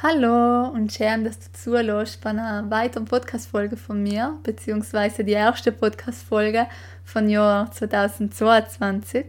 Hallo 0.00 0.68
und 0.68 0.92
schön, 0.92 1.24
dass 1.24 1.40
du 1.40 1.50
zuhörst 1.52 2.20
bei 2.20 2.30
einer 2.30 2.70
weiteren 2.70 3.04
Podcast-Folge 3.04 3.76
von 3.76 4.00
mir, 4.00 4.38
beziehungsweise 4.44 5.24
die 5.24 5.32
erste 5.32 5.72
Podcast-Folge 5.72 6.68
von 7.02 7.28
Jahr 7.28 7.68
2022. 7.72 9.26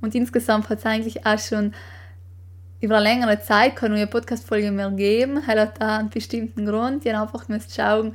Und 0.00 0.14
insgesamt 0.14 0.68
hat 0.68 0.78
es 0.78 0.86
eigentlich 0.86 1.26
auch 1.26 1.40
schon 1.40 1.74
über 2.80 2.98
eine 2.98 3.08
längere 3.08 3.40
Zeit 3.40 3.74
keine 3.74 3.96
neue 3.96 4.06
Podcast-Folge 4.06 4.70
mehr 4.70 4.92
geben. 4.92 5.44
Hat 5.48 5.80
da 5.80 5.98
einen 5.98 6.10
bestimmten 6.10 6.64
Grund. 6.64 7.04
Ich 7.04 7.12
habe 7.12 7.26
einfach 7.26 7.44
schauen, 7.68 8.14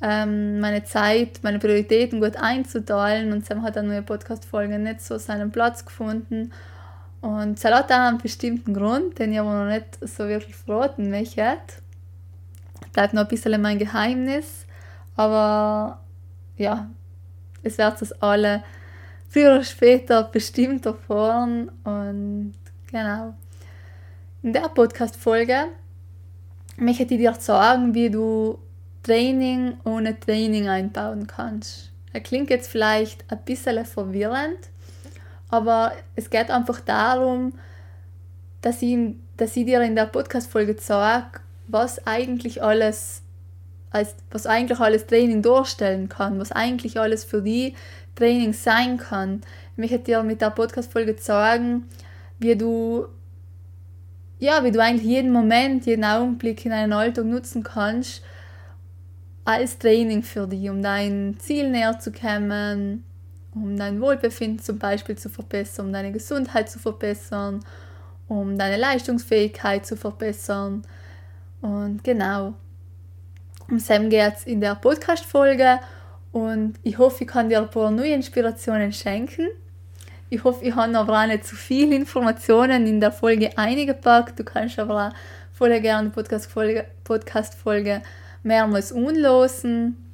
ähm, 0.00 0.58
meine 0.58 0.84
Zeit, 0.84 1.40
meine 1.42 1.58
Prioritäten 1.58 2.18
gut 2.18 2.36
einzuteilen 2.36 3.30
und 3.32 3.50
dann 3.50 3.62
hat 3.62 3.76
eine 3.76 3.88
neue 3.88 4.02
Podcast-Folge 4.02 4.78
nicht 4.78 5.02
so 5.02 5.18
seinen 5.18 5.52
Platz 5.52 5.84
gefunden. 5.84 6.50
Und 7.20 7.58
es 7.58 7.64
hat 7.64 7.90
einen 7.90 8.18
bestimmten 8.18 8.72
Grund, 8.72 9.18
den 9.18 9.32
ich 9.32 9.40
aber 9.40 9.64
noch 9.64 9.70
nicht 9.70 9.98
so 10.00 10.26
wirklich 10.26 10.56
verraten 10.56 11.10
möchte. 11.10 11.58
Bleibt 12.92 13.14
noch 13.14 13.22
ein 13.22 13.28
bisschen 13.28 13.60
mein 13.60 13.78
Geheimnis. 13.78 14.66
Aber 15.16 16.00
ja, 16.56 16.88
es 17.62 17.76
wird 17.76 18.02
es 18.02 18.12
alle 18.22 18.64
früher 19.28 19.52
oder 19.52 19.64
später 19.64 20.24
bestimmt 20.24 20.86
erfahren. 20.86 21.70
Und 21.84 22.54
genau. 22.90 23.34
In 24.42 24.54
der 24.54 24.68
Podcast-Folge 24.68 25.66
möchte 26.78 27.02
ich 27.02 27.08
dir 27.08 27.34
sagen, 27.34 27.94
wie 27.94 28.08
du 28.08 28.58
Training 29.02 29.78
ohne 29.84 30.18
Training 30.18 30.68
einbauen 30.68 31.26
kannst. 31.26 31.92
Er 32.12 32.20
klingt 32.20 32.50
jetzt 32.50 32.70
vielleicht 32.70 33.30
ein 33.30 33.42
bisschen 33.44 33.84
verwirrend, 33.84 34.69
aber 35.50 35.92
es 36.16 36.30
geht 36.30 36.50
einfach 36.50 36.80
darum, 36.80 37.52
dass 38.60 38.82
ich, 38.82 38.96
dass 39.36 39.56
ich 39.56 39.64
dir 39.64 39.80
in 39.82 39.96
der 39.96 40.06
Podcast-Folge 40.06 40.76
zeige, 40.76 41.40
was 41.66 42.06
eigentlich 42.06 42.62
alles 42.62 43.22
als, 43.90 44.14
was 44.30 44.46
eigentlich 44.46 44.78
alles 44.78 45.06
Training 45.06 45.42
darstellen 45.42 46.08
kann, 46.08 46.38
was 46.38 46.52
eigentlich 46.52 46.98
alles 46.98 47.24
für 47.24 47.42
die 47.42 47.74
Training 48.14 48.52
sein 48.52 48.98
kann. 48.98 49.40
Ich 49.72 49.78
möchte 49.78 49.98
dir 49.98 50.22
mit 50.22 50.40
der 50.40 50.50
Podcast-Folge 50.50 51.16
zeigen, 51.16 51.88
wie 52.38 52.56
du 52.56 53.06
ja, 54.38 54.64
wie 54.64 54.70
du 54.70 54.80
eigentlich 54.82 55.06
jeden 55.06 55.32
Moment, 55.32 55.84
jeden 55.84 56.04
Augenblick 56.04 56.64
in 56.64 56.70
deinem 56.70 56.94
Alltag 56.94 57.26
nutzen 57.26 57.62
kannst 57.62 58.22
als 59.44 59.78
Training 59.78 60.22
für 60.22 60.46
dich, 60.46 60.70
um 60.70 60.82
dein 60.82 61.36
Ziel 61.38 61.70
näher 61.70 61.98
zu 61.98 62.10
kommen, 62.10 63.04
um 63.54 63.76
dein 63.76 64.00
Wohlbefinden 64.00 64.60
zum 64.60 64.78
Beispiel 64.78 65.16
zu 65.16 65.28
verbessern, 65.28 65.86
um 65.86 65.92
deine 65.92 66.12
Gesundheit 66.12 66.70
zu 66.70 66.78
verbessern, 66.78 67.60
um 68.28 68.56
deine 68.56 68.76
Leistungsfähigkeit 68.76 69.84
zu 69.84 69.96
verbessern. 69.96 70.82
Und 71.60 72.04
genau, 72.04 72.54
um 73.68 73.78
Sam 73.78 74.08
geht 74.08 74.34
es 74.36 74.44
in 74.44 74.60
der 74.60 74.76
Podcast-Folge 74.76 75.80
und 76.32 76.74
ich 76.82 76.98
hoffe, 76.98 77.24
ich 77.24 77.28
kann 77.28 77.48
dir 77.48 77.60
ein 77.60 77.70
paar 77.70 77.90
neue 77.90 78.14
Inspirationen 78.14 78.92
schenken. 78.92 79.48
Ich 80.28 80.44
hoffe, 80.44 80.64
ich 80.64 80.74
habe 80.74 80.96
aber 80.96 81.20
auch 81.20 81.26
nicht 81.26 81.44
zu 81.44 81.56
viele 81.56 81.96
Informationen 81.96 82.86
in 82.86 83.00
der 83.00 83.10
Folge 83.10 83.56
eingepackt. 83.58 84.38
Du 84.38 84.44
kannst 84.44 84.78
aber 84.78 85.08
auch 85.08 85.12
voll 85.52 85.80
gerne 85.80 86.08
die 86.08 86.14
Podcast-Folge 86.14 86.86
Podcast 87.02 87.58
mehrmals 88.44 88.92
unlosen 88.92 90.09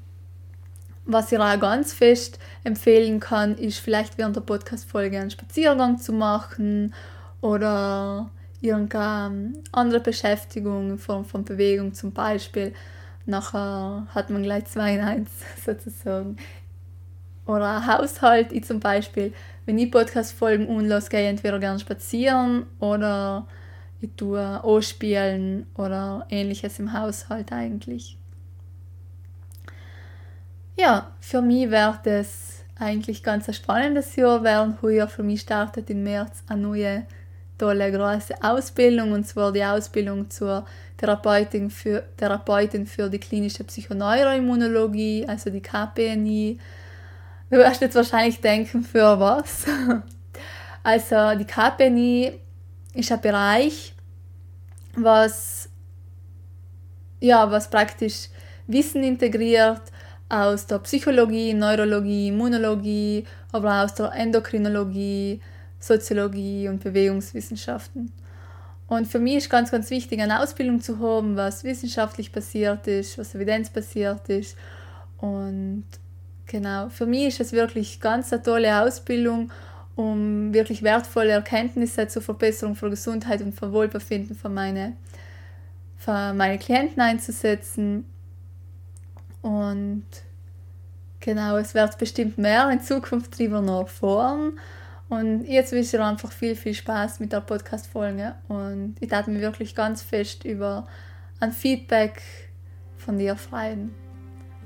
was 1.07 1.31
ich 1.31 1.39
auch 1.39 1.61
ganz 1.61 1.93
fest 1.93 2.39
empfehlen 2.65 3.21
kann, 3.21 3.57
ist 3.57 3.79
vielleicht 3.79 4.19
während 4.19 4.37
der 4.37 4.41
Podcast-Folge 4.41 5.19
einen 5.19 5.31
Spaziergang 5.31 5.99
zu 5.99 6.13
machen 6.13 6.93
oder 7.41 8.29
irgendeine 8.61 9.53
andere 9.71 10.01
Beschäftigung 10.01 10.91
in 10.91 10.99
Form 10.99 11.25
von 11.25 11.45
Bewegung 11.45 11.95
zum 11.95 12.13
Beispiel. 12.13 12.75
Nachher 13.25 14.07
hat 14.15 14.31
man 14.31 14.43
gleich 14.43 14.67
zwei 14.67 14.95
in 14.95 15.01
eins 15.01 15.31
sozusagen. 15.65 16.37
Oder 17.47 17.87
Haushalt, 17.87 18.51
ich 18.51 18.65
zum 18.65 18.81
Beispiel, 18.81 19.33
wenn 19.65 19.79
ich 19.79 19.93
Podcast-Folgen 19.93 20.67
unlos 20.67 21.09
gehe, 21.09 21.29
entweder 21.29 21.61
gerne 21.61 21.79
spazieren 21.79 22.67
oder 22.81 23.47
ich 24.01 24.11
tue 24.17 24.41
anspielen 24.41 25.67
oder 25.77 26.27
ähnliches 26.29 26.81
im 26.81 26.93
Haushalt 26.93 27.53
eigentlich 27.53 28.19
ja, 30.77 31.11
für 31.21 31.43
mich 31.43 31.71
wird 31.71 32.07
es 32.07 32.65
eigentlich 32.79 33.23
ganz 33.23 33.49
ein 33.49 33.55
spannendes 33.55 34.15
Jahr 34.17 34.45
werden. 34.45 34.79
Heuer 34.83 35.09
für 35.09 35.23
mich 35.23 35.41
startet 35.41 35.89
im 35.91 36.03
März 36.03 36.43
eine 36.47 36.61
neue, 36.61 37.07
tolle, 37.59 37.91
große 37.91 38.35
Ausbildung 38.43 39.13
und 39.13 39.27
zwar 39.27 39.53
die 39.53 39.65
Ausbildung 39.65 40.29
zur 40.29 40.67
Therapeutin 40.99 41.71
für, 41.71 42.05
Therapeutin 42.17 42.87
für 42.87 43.09
die 43.09 43.19
klinische 43.19 43.65
Psychoneuroimmunologie, 43.65 45.25
also 45.27 45.51
die 45.51 45.63
KPNI. 45.63 46.59
Du 47.51 47.57
wirst 47.57 47.81
jetzt 47.81 47.97
wahrscheinlich 47.97 48.41
denken, 48.41 48.83
für 48.83 49.19
was? 49.19 49.65
Also 50.83 51.37
die 51.37 51.45
KPNI 51.45 52.39
ist 52.95 53.11
ein 53.11 53.21
Bereich, 53.21 53.93
was, 54.95 55.69
ja, 57.19 57.51
was 57.51 57.69
praktisch 57.69 58.29
Wissen 58.69 59.03
integriert, 59.03 59.83
aus 60.29 60.67
der 60.67 60.79
Psychologie, 60.81 61.55
Neurologie, 61.55 62.29
Immunologie, 62.29 63.25
aber 63.53 63.81
auch 63.81 63.85
aus 63.85 63.95
der 63.95 64.13
Endokrinologie, 64.13 65.41
Soziologie 65.79 66.69
und 66.69 66.83
Bewegungswissenschaften. 66.83 68.13
Und 68.89 69.07
für 69.07 69.19
mich 69.19 69.37
ist 69.37 69.51
ganz, 69.51 69.71
ganz 69.71 69.91
wichtig, 69.91 70.21
eine 70.21 70.41
Ausbildung 70.41 70.81
zu 70.81 70.99
haben, 71.01 71.37
was 71.37 71.65
wissenschaftlich 71.65 72.33
basiert 72.33 72.87
ist, 72.87 73.19
was 73.19 73.35
evidenzbasiert 73.35 74.29
ist. 74.29 74.57
Und 75.19 75.85
genau, 76.47 76.89
für 76.89 77.07
mich 77.07 77.27
ist 77.27 77.41
es 77.41 77.53
wirklich 77.53 78.01
ganz 78.01 78.33
eine 78.33 78.43
tolle 78.43 78.81
Ausbildung, 78.81 79.51
um 79.97 80.53
wirklich 80.53 80.83
wertvolle 80.83 81.31
Erkenntnisse 81.31 82.07
zur 82.07 82.23
Verbesserung 82.23 82.77
von 82.77 82.91
Gesundheit 82.91 83.41
und 83.43 83.55
von 83.55 83.73
Wohlbefinden 83.73 84.37
für 84.37 84.51
meine, 84.51 84.97
für 85.97 86.33
meine 86.35 86.59
Klienten 86.59 87.01
einzusetzen 87.01 88.05
und 89.47 90.03
genau, 91.21 91.57
es 91.57 91.73
wird 91.73 91.97
bestimmt 91.99 92.37
mehr 92.37 92.69
in 92.69 92.81
Zukunft 92.81 93.39
darüber 93.39 93.61
noch 93.61 93.83
erfahren. 93.83 94.59
Und 95.09 95.45
jetzt 95.45 95.71
wünsche 95.71 95.85
ich 95.85 95.91
dir 95.93 96.05
einfach 96.05 96.33
viel, 96.33 96.57
viel 96.57 96.75
Spaß 96.75 97.21
mit 97.21 97.33
der 97.33 97.43
Podcast-Folge. 97.43 98.35
Und 98.49 98.97
ich 98.99 99.09
darf 99.09 99.29
mich 99.29 99.41
wirklich 99.41 99.77
ganz 99.77 100.03
fest 100.03 100.45
über 100.45 100.89
ein 101.39 101.53
Feedback 101.53 102.21
von 102.97 103.19
dir 103.19 103.37
freuen. 103.37 103.95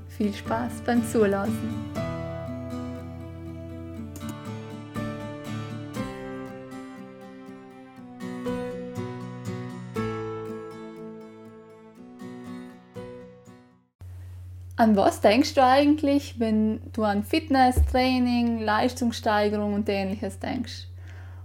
Viel 0.07 0.33
Spaß 0.33 0.81
beim 0.83 1.05
Zulassen. 1.05 2.20
An 14.81 14.95
was 14.95 15.21
denkst 15.21 15.53
du 15.53 15.63
eigentlich, 15.63 16.39
wenn 16.39 16.81
du 16.93 17.03
an 17.03 17.23
Fitness, 17.23 17.75
Training, 17.91 18.61
Leistungssteigerung 18.61 19.75
und 19.75 19.87
ähnliches 19.87 20.39
denkst? 20.39 20.87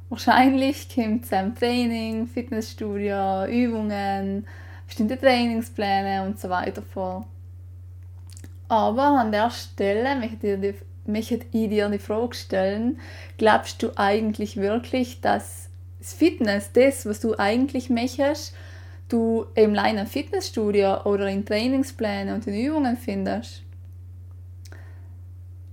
Wahrscheinlich 0.08 0.88
kommt 0.88 1.26
es 1.26 1.34
am 1.34 1.54
Training, 1.54 2.28
Fitnessstudio, 2.28 3.44
Übungen, 3.44 4.46
bestimmte 4.86 5.20
Trainingspläne 5.20 6.24
und 6.24 6.40
so 6.40 6.48
weiter 6.48 6.80
vor. 6.80 7.26
Aber 8.68 9.02
an 9.02 9.32
der 9.32 9.50
Stelle 9.50 10.16
möchte 10.16 10.34
ich, 10.36 10.40
dir 10.40 10.56
die, 10.56 10.74
möchte 11.04 11.34
ich 11.34 11.68
dir 11.68 11.90
die 11.90 11.98
Frage 11.98 12.34
stellen, 12.34 12.98
glaubst 13.36 13.82
du 13.82 13.90
eigentlich 13.96 14.56
wirklich, 14.56 15.20
dass 15.20 15.68
das 15.98 16.14
Fitness, 16.14 16.72
das, 16.72 17.04
was 17.04 17.20
du 17.20 17.38
eigentlich 17.38 17.90
möchtest, 17.90 18.54
du 19.08 19.46
im 19.54 19.72
kleinen 19.72 20.06
Fitnessstudio 20.06 21.04
oder 21.04 21.28
in 21.28 21.44
Trainingsplänen 21.44 22.34
und 22.34 22.46
in 22.46 22.54
Übungen 22.54 22.96
findest. 22.96 23.62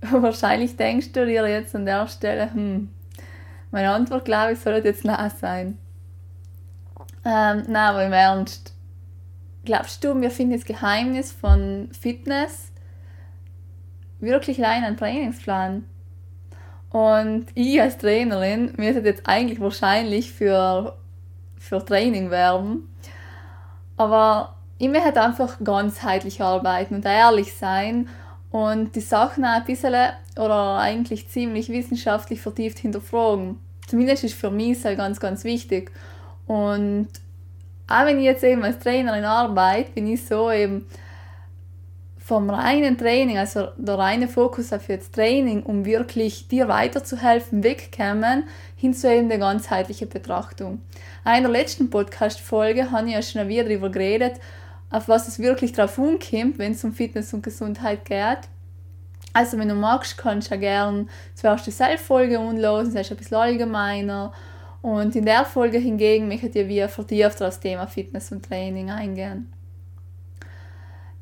Wahrscheinlich 0.00 0.76
denkst 0.76 1.12
du 1.12 1.26
dir 1.26 1.46
jetzt 1.48 1.74
an 1.74 1.86
der 1.86 2.06
Stelle, 2.06 2.52
hm, 2.52 2.90
meine 3.70 3.90
Antwort, 3.90 4.24
glaube 4.24 4.52
ich, 4.52 4.60
sollte 4.60 4.88
jetzt 4.88 5.04
Nein 5.04 5.30
sein. 5.30 5.78
Ähm, 7.24 7.64
nein, 7.66 7.76
aber 7.76 8.04
im 8.04 8.12
Ernst. 8.12 8.74
Glaubst 9.64 10.04
du, 10.04 10.20
wir 10.20 10.30
finden 10.30 10.52
das 10.52 10.64
Geheimnis 10.64 11.32
von 11.32 11.88
Fitness 11.98 12.70
wirklich 14.20 14.58
allein 14.62 14.84
ein 14.84 14.96
Trainingsplan? 14.96 15.84
Und 16.90 17.46
ich 17.54 17.80
als 17.80 17.98
Trainerin 17.98 18.74
müsste 18.76 19.00
jetzt 19.00 19.26
eigentlich 19.26 19.58
wahrscheinlich 19.58 20.32
für, 20.32 20.96
für 21.58 21.84
Training 21.84 22.30
werben. 22.30 22.93
Aber 23.96 24.54
ich 24.78 24.88
möchte 24.88 25.22
einfach 25.22 25.58
ganzheitlich 25.62 26.42
arbeiten 26.42 26.96
und 26.96 27.04
ehrlich 27.04 27.54
sein 27.54 28.08
und 28.50 28.94
die 28.94 29.00
Sachen 29.00 29.44
auch 29.44 29.56
ein 29.56 29.64
bisschen 29.64 29.94
oder 30.36 30.78
eigentlich 30.78 31.28
ziemlich 31.28 31.68
wissenschaftlich 31.68 32.40
vertieft 32.40 32.78
hinterfragen. 32.78 33.58
Zumindest 33.86 34.24
ist 34.24 34.34
für 34.34 34.50
mich 34.50 34.80
sehr 34.80 34.96
ganz, 34.96 35.20
ganz 35.20 35.44
wichtig. 35.44 35.92
Und 36.46 37.08
auch 37.86 38.06
wenn 38.06 38.18
ich 38.18 38.24
jetzt 38.24 38.44
eben 38.44 38.64
als 38.64 38.78
Trainerin 38.78 39.24
arbeite, 39.24 39.92
bin 39.92 40.06
ich 40.06 40.24
so 40.24 40.50
eben 40.50 40.86
vom 42.24 42.48
reinen 42.48 42.96
Training, 42.96 43.36
also 43.36 43.68
der 43.76 43.98
reine 43.98 44.28
Fokus 44.28 44.72
auf 44.72 44.88
jetzt 44.88 45.14
Training, 45.14 45.62
um 45.62 45.84
wirklich 45.84 46.48
dir 46.48 46.68
weiterzuhelfen, 46.68 47.62
wegkommen, 47.62 48.44
hin 48.76 48.94
zu 48.94 49.14
eben 49.14 49.28
der 49.28 49.36
ganzheitlichen 49.36 50.08
Betrachtung. 50.08 50.80
In 51.26 51.32
einer 51.32 51.50
letzten 51.50 51.90
Podcast-Folge 51.90 52.90
habe 52.90 53.08
ich 53.08 53.12
ja 53.12 53.20
schon 53.20 53.46
wieder 53.48 53.64
darüber 53.64 53.90
geredet, 53.90 54.40
auf 54.88 55.06
was 55.06 55.28
es 55.28 55.38
wirklich 55.38 55.72
drauf 55.72 55.98
ankommt, 55.98 56.58
wenn 56.58 56.72
es 56.72 56.82
um 56.82 56.94
Fitness 56.94 57.34
und 57.34 57.42
Gesundheit 57.42 58.06
geht. 58.06 58.48
Also 59.34 59.58
wenn 59.58 59.68
du 59.68 59.74
magst, 59.74 60.16
kannst 60.16 60.50
du 60.50 60.54
ja 60.54 60.60
gerne 60.60 61.06
zuerst 61.34 61.66
die 61.66 61.72
Selbstfolge 61.72 62.38
anlosen, 62.38 62.94
das 62.94 63.02
ist 63.02 63.10
ein 63.12 63.18
bisschen 63.18 63.36
allgemeiner. 63.36 64.32
Und 64.80 65.14
in 65.14 65.26
der 65.26 65.44
Folge 65.44 65.76
hingegen 65.76 66.28
möchte 66.28 66.58
ich 66.58 66.68
wir 66.68 66.88
vertieft 66.88 67.26
auf 67.26 67.36
das 67.36 67.60
Thema 67.60 67.86
Fitness 67.86 68.32
und 68.32 68.46
Training 68.46 68.90
eingehen. 68.90 69.53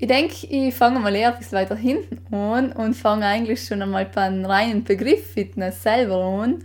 Ich 0.03 0.09
denke, 0.09 0.49
ich 0.49 0.75
fange 0.75 0.99
mal 0.99 1.15
eher 1.15 1.33
ein 1.33 1.39
bisschen 1.39 1.59
weiter 1.59 1.77
hinten 1.77 2.35
an 2.35 2.73
und 2.73 2.95
fange 2.95 3.25
eigentlich 3.25 3.65
schon 3.65 3.83
einmal 3.83 4.05
beim 4.07 4.45
reinen 4.45 4.83
Begriff 4.83 5.35
Fitness 5.35 5.81
selber 5.81 6.17
an. 6.25 6.65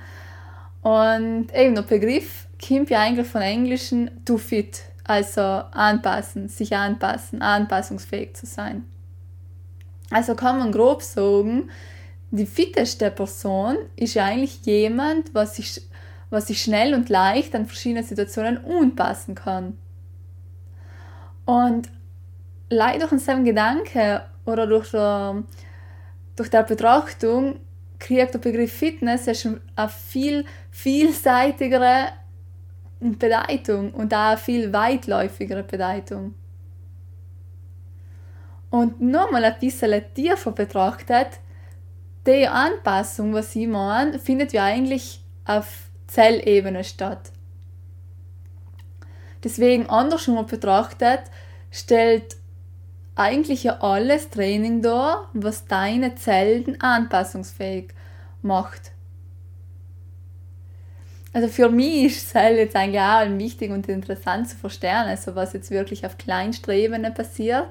Und 0.81 1.53
eben 1.53 1.75
der 1.75 1.83
Begriff 1.83 2.47
kommt 2.67 2.89
ja 2.89 2.99
eigentlich 3.01 3.27
von 3.27 3.43
Englischen 3.43 4.09
to 4.25 4.39
fit, 4.39 4.81
also 5.03 5.41
anpassen, 5.41 6.49
sich 6.49 6.75
anpassen, 6.75 7.43
anpassungsfähig 7.43 8.35
zu 8.35 8.47
sein. 8.47 8.85
Also 10.09 10.33
kann 10.33 10.57
man 10.57 10.71
grob 10.71 11.03
sagen, 11.03 11.69
die 12.31 12.47
fitteste 12.47 13.11
Person 13.11 13.77
ist 13.95 14.15
ja 14.15 14.25
eigentlich 14.25 14.65
jemand, 14.65 15.35
was 15.35 15.57
sich, 15.57 15.83
was 16.31 16.47
sich 16.47 16.59
schnell 16.59 16.95
und 16.95 17.07
leicht 17.09 17.53
an 17.53 17.67
verschiedene 17.67 18.01
Situationen 18.01 18.65
anpassen 18.65 19.35
kann. 19.35 19.77
Und 21.45 21.87
leider 22.69 23.07
durch 23.07 23.21
seinem 23.21 23.45
Gedanke 23.45 24.23
oder 24.45 24.67
durch, 24.67 24.91
der, 24.91 25.43
durch 26.35 26.49
die 26.49 26.63
Betrachtung 26.67 27.59
kriegt 27.99 28.33
der 28.33 28.39
Begriff 28.39 28.73
Fitness 28.73 29.27
eine 29.27 29.89
viel 29.89 30.45
vielseitigere 30.71 32.09
Bedeutung 32.99 33.91
und 33.91 34.13
auch 34.13 34.29
eine 34.29 34.37
viel 34.37 34.71
weitläufigere 34.71 35.63
Bedeutung. 35.63 36.35
Und 38.69 39.01
nochmal 39.01 39.45
ein 39.45 39.59
bisschen 39.59 40.03
tiefer 40.13 40.51
betrachtet, 40.51 41.39
die 42.25 42.47
Anpassung, 42.47 43.33
was 43.33 43.53
sie 43.53 43.67
machen, 43.67 44.19
findet 44.19 44.51
ja 44.51 44.65
eigentlich 44.65 45.23
auf 45.45 45.89
Zellebene 46.07 46.83
statt. 46.83 47.31
Deswegen 49.43 49.89
andersrum 49.89 50.45
betrachtet, 50.45 51.21
stellt 51.71 52.35
eigentlich 53.17 53.63
ja 53.63 53.79
alles 53.81 54.29
Training 54.29 54.81
da, 54.81 55.27
was 55.33 55.65
deine 55.65 56.15
Zellen 56.15 56.79
anpassungsfähig 56.81 57.93
macht. 58.41 58.91
Also 61.33 61.49
für 61.49 61.69
mich 61.69 62.05
ist 62.05 62.29
Zell 62.29 62.57
jetzt 62.57 62.75
eigentlich 62.75 63.01
auch 63.01 63.37
wichtig 63.37 63.71
und 63.71 63.87
interessant 63.89 64.49
zu 64.49 64.55
verstehen, 64.55 65.05
also 65.05 65.35
was 65.35 65.53
jetzt 65.53 65.69
wirklich 65.69 66.05
auf 66.05 66.17
Kleinstrebene 66.17 67.11
passiert, 67.11 67.69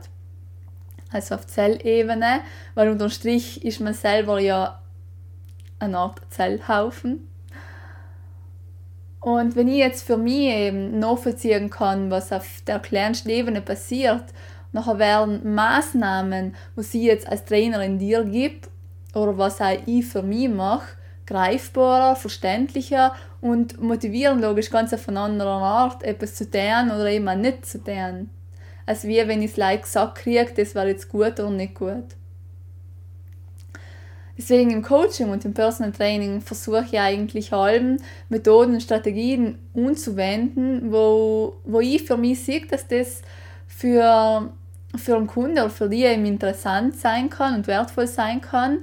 also 1.11 1.35
auf 1.35 1.47
Zellebene, 1.47 2.41
weil 2.75 2.91
unterm 2.91 3.11
Strich 3.11 3.65
ist 3.65 3.81
man 3.81 3.95
selber 3.95 4.39
ja 4.39 4.81
eine 5.79 5.99
Art 5.99 6.21
Zellhaufen. 6.31 7.29
Und 9.21 9.57
wenn 9.57 9.67
ich 9.67 9.79
jetzt 9.79 10.07
für 10.07 10.17
mich 10.17 10.53
eben 10.53 11.01
nachvollziehen 11.01 11.69
kann, 11.69 12.11
was 12.11 12.33
auf 12.33 12.61
der 12.67 12.79
kleinsten 12.79 13.31
Ebene 13.31 13.61
passiert, 13.61 14.23
Nachher 14.77 14.99
werden 14.99 15.55
Maßnahmen, 15.55 16.55
die 16.77 16.83
sie 16.83 17.07
jetzt 17.07 17.27
als 17.27 17.47
Trainerin 17.47 17.99
dir 17.99 18.25
gibt 18.25 18.69
oder 19.15 19.39
was 19.39 19.59
auch 19.63 19.75
ich 19.87 20.05
für 20.05 20.23
mich 20.23 20.51
mache, 20.51 20.99
greifbarer, 21.25 22.15
verständlicher 22.15 23.15
und 23.41 23.81
motivieren 23.81 24.39
logisch 24.39 24.69
ganz 24.69 24.93
auf 24.93 25.09
eine 25.09 25.21
andere 25.21 25.49
Art, 25.49 26.03
etwas 26.03 26.35
zu 26.35 26.51
tun 26.51 26.91
oder 26.95 27.07
eben 27.07 27.41
nicht 27.41 27.65
zu 27.65 27.83
tun. 27.83 28.29
Als 28.85 29.05
wie 29.05 29.27
wenn 29.27 29.41
ich 29.41 29.53
es 29.53 29.57
like 29.57 29.85
gesagt 29.85 30.19
kriege, 30.19 30.53
das 30.55 30.75
war 30.75 30.87
jetzt 30.87 31.09
gut 31.09 31.41
oder 31.41 31.49
nicht 31.49 31.75
gut. 31.75 32.15
Deswegen 34.37 34.71
im 34.73 34.83
Coaching 34.83 35.31
und 35.31 35.43
im 35.47 35.55
Personal 35.55 35.93
Training 35.93 36.43
versuche 36.43 36.85
ich 36.85 37.01
eigentlich 37.01 37.51
halben 37.51 37.97
Methoden 38.29 38.75
und 38.75 38.83
Strategien 38.83 39.59
anzuwenden, 39.75 40.93
wo, 40.93 41.57
wo 41.65 41.81
ich 41.81 42.03
für 42.03 42.19
mich 42.19 42.45
sehe, 42.45 42.67
dass 42.67 42.87
das 42.87 43.23
für 43.67 44.53
für 44.99 45.17
einen 45.17 45.27
Kunden 45.27 45.59
oder 45.59 45.71
für 45.71 45.89
die 45.89 46.05
eben 46.05 46.25
interessant 46.27 46.97
sein 46.97 47.31
kann 47.31 47.55
und 47.55 47.67
wertvoll 47.67 48.07
sein 48.07 48.41
kann 48.41 48.79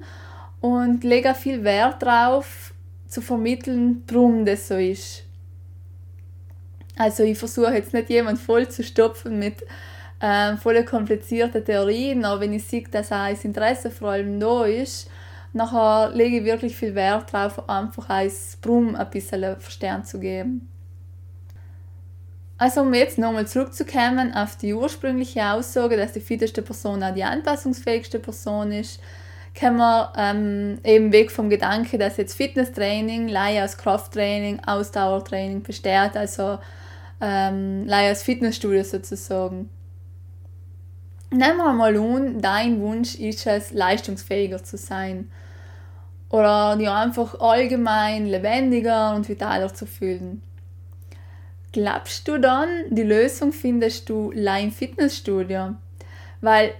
und 0.61 1.03
lege 1.03 1.33
viel 1.35 1.63
Wert 1.63 2.01
darauf 2.01 2.73
zu 3.07 3.21
vermitteln, 3.21 4.03
warum 4.07 4.45
das 4.45 4.67
so 4.67 4.75
ist. 4.75 5.23
Also 6.95 7.23
ich 7.23 7.37
versuche 7.37 7.73
jetzt 7.73 7.93
nicht 7.93 8.09
jemand 8.09 8.39
voll 8.39 8.67
zu 8.69 8.83
stopfen 8.83 9.39
mit 9.39 9.63
äh, 10.19 10.55
voll 10.57 10.83
komplizierten 10.83 11.65
Theorien, 11.65 12.23
aber 12.23 12.41
wenn 12.41 12.53
ich 12.53 12.65
sehe, 12.65 12.83
dass 12.89 13.11
auch 13.11 13.29
das 13.29 13.43
Interesse 13.45 13.91
vor 13.91 14.11
allem 14.11 14.39
da 14.39 14.65
ist, 14.65 15.09
nachher 15.53 16.11
lege 16.13 16.37
ich 16.37 16.45
wirklich 16.45 16.75
viel 16.75 16.95
Wert 16.95 17.33
darauf, 17.33 17.67
einfach 17.67 18.09
als 18.09 18.57
Brumm 18.61 18.95
ein 18.95 19.09
bisschen 19.09 19.59
Verstehen 19.59 20.03
zu 20.05 20.19
geben. 20.19 20.72
Also 22.63 22.79
um 22.79 22.93
jetzt 22.93 23.17
nochmal 23.17 23.45
zurückzukommen 23.45 24.33
auf 24.33 24.55
die 24.55 24.73
ursprüngliche 24.73 25.51
Aussage, 25.51 25.97
dass 25.97 26.13
die 26.13 26.21
fitteste 26.21 26.61
Person 26.61 27.03
auch 27.03 27.13
die 27.13 27.25
anpassungsfähigste 27.25 28.19
Person 28.19 28.71
ist, 28.71 29.01
können 29.53 29.75
wir 29.75 30.13
ähm, 30.15 30.79
eben 30.85 31.11
weg 31.11 31.29
vom 31.29 31.49
Gedanke, 31.49 31.97
dass 31.97 32.15
jetzt 32.15 32.37
Fitnesstraining, 32.37 33.27
Leihe 33.27 33.65
aus 33.65 33.77
Krafttraining, 33.77 34.61
Ausdauertraining 34.65 35.61
besteht, 35.61 36.15
also 36.15 36.57
ähm, 37.19 37.85
Leihe 37.85 38.13
aus 38.13 38.23
Fitnessstudio 38.23 38.85
sozusagen. 38.85 39.69
Nehmen 41.31 41.57
wir 41.57 41.73
mal 41.73 41.97
an, 41.97 42.39
dein 42.39 42.79
Wunsch 42.79 43.15
ist 43.15 43.45
es, 43.45 43.73
leistungsfähiger 43.73 44.63
zu 44.63 44.77
sein. 44.77 45.29
Oder 46.29 46.77
dir 46.77 46.93
einfach 46.93 47.41
allgemein 47.41 48.25
lebendiger 48.25 49.13
und 49.15 49.27
vitaler 49.27 49.73
zu 49.73 49.85
fühlen. 49.85 50.41
Glaubst 51.73 52.27
du 52.27 52.37
dann, 52.37 52.69
die 52.91 53.01
Lösung 53.01 53.51
findest 53.51 54.07
du 54.07 54.29
im 54.31 54.71
Fitnessstudio? 54.71 55.75
Weil 56.39 56.75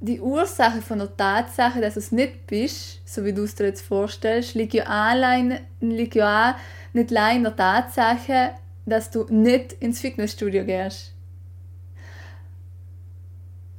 die 0.00 0.20
Ursache 0.20 0.80
von 0.80 1.00
der 1.00 1.16
Tatsache, 1.16 1.80
dass 1.80 1.94
du 1.94 2.00
es 2.00 2.12
nicht 2.12 2.46
bist, 2.46 3.00
so 3.04 3.24
wie 3.24 3.32
du 3.32 3.42
es 3.42 3.56
dir 3.56 3.66
jetzt 3.66 3.82
vorstellst, 3.82 4.54
liegt 4.54 4.74
ja, 4.74 4.84
allein, 4.84 5.58
liegt 5.80 6.14
ja 6.14 6.52
auch 6.52 6.94
nicht 6.94 7.10
allein 7.10 7.38
in 7.38 7.42
der 7.42 7.56
Tatsache, 7.56 8.52
dass 8.86 9.10
du 9.10 9.24
nicht 9.28 9.72
ins 9.72 10.00
Fitnessstudio 10.00 10.64
gehst. 10.64 11.12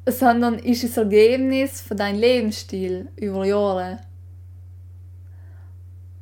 Sondern 0.06 0.60
ist 0.60 0.84
es 0.84 0.98
Ergebnis 0.98 1.80
von 1.80 1.96
deinem 1.96 2.20
Lebensstil 2.20 3.08
über 3.16 3.46
Jahre. 3.46 4.00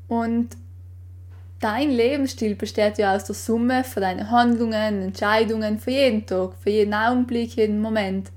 Und 0.08 0.56
dein 1.60 1.90
Lebensstil 1.92 2.56
besteht 2.56 2.98
ja 2.98 3.16
aus 3.16 3.26
der 3.26 3.36
Summe 3.36 3.84
von 3.84 4.02
deinen 4.02 4.30
Handlungen, 4.30 5.02
Entscheidungen 5.02 5.80
für 5.80 5.92
jeden 5.92 6.26
Tag, 6.26 6.54
für 6.62 6.70
jeden 6.70 6.94
Augenblick, 6.94 7.56
jeden 7.56 7.82
Moment. 7.82 8.32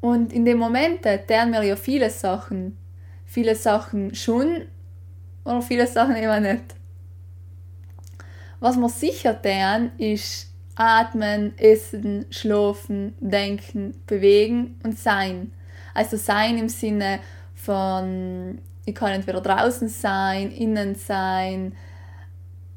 Und 0.00 0.32
in 0.32 0.44
den 0.44 0.58
Momenten 0.58 1.20
tun 1.26 1.52
wir 1.52 1.62
ja 1.62 1.76
viele 1.76 2.10
Sachen. 2.10 2.76
Viele 3.24 3.54
Sachen 3.54 4.14
schon 4.14 4.62
oder 5.44 5.62
viele 5.62 5.86
Sachen 5.86 6.16
eben 6.16 6.42
nicht. 6.42 6.74
Was 8.60 8.76
wir 8.76 8.88
sicher 8.88 9.40
tun, 9.40 9.90
ist 9.98 10.52
atmen, 10.74 11.56
essen, 11.58 12.26
schlafen, 12.30 13.14
denken, 13.20 13.94
bewegen 14.06 14.78
und 14.82 14.98
sein. 14.98 15.52
Also 15.94 16.16
sein 16.16 16.58
im 16.58 16.68
Sinne 16.68 17.20
von 17.54 18.58
ich 18.84 18.94
kann 18.94 19.12
entweder 19.12 19.40
draußen 19.40 19.88
sein, 19.88 20.50
innen 20.50 20.94
sein, 20.94 21.76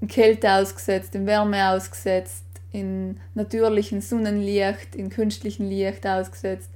in 0.01 0.07
Kälte 0.07 0.51
ausgesetzt, 0.51 1.15
in 1.15 1.25
Wärme 1.25 1.69
ausgesetzt, 1.69 2.45
in 2.71 3.19
natürlichem 3.33 4.01
Sonnenlicht, 4.01 4.95
in 4.95 5.09
künstlichem 5.09 5.67
Licht 5.67 6.05
ausgesetzt, 6.05 6.69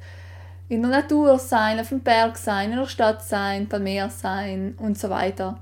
in 0.68 0.82
der 0.82 0.92
Natur 0.92 1.38
sein, 1.38 1.80
auf 1.80 1.90
dem 1.90 2.00
Berg 2.02 2.38
sein, 2.38 2.72
in 2.72 2.78
der 2.78 2.88
Stadt 2.88 3.24
sein, 3.24 3.68
beim 3.68 3.84
Meer 3.84 4.10
sein 4.10 4.76
und 4.78 4.98
so 4.98 5.10
weiter. 5.10 5.60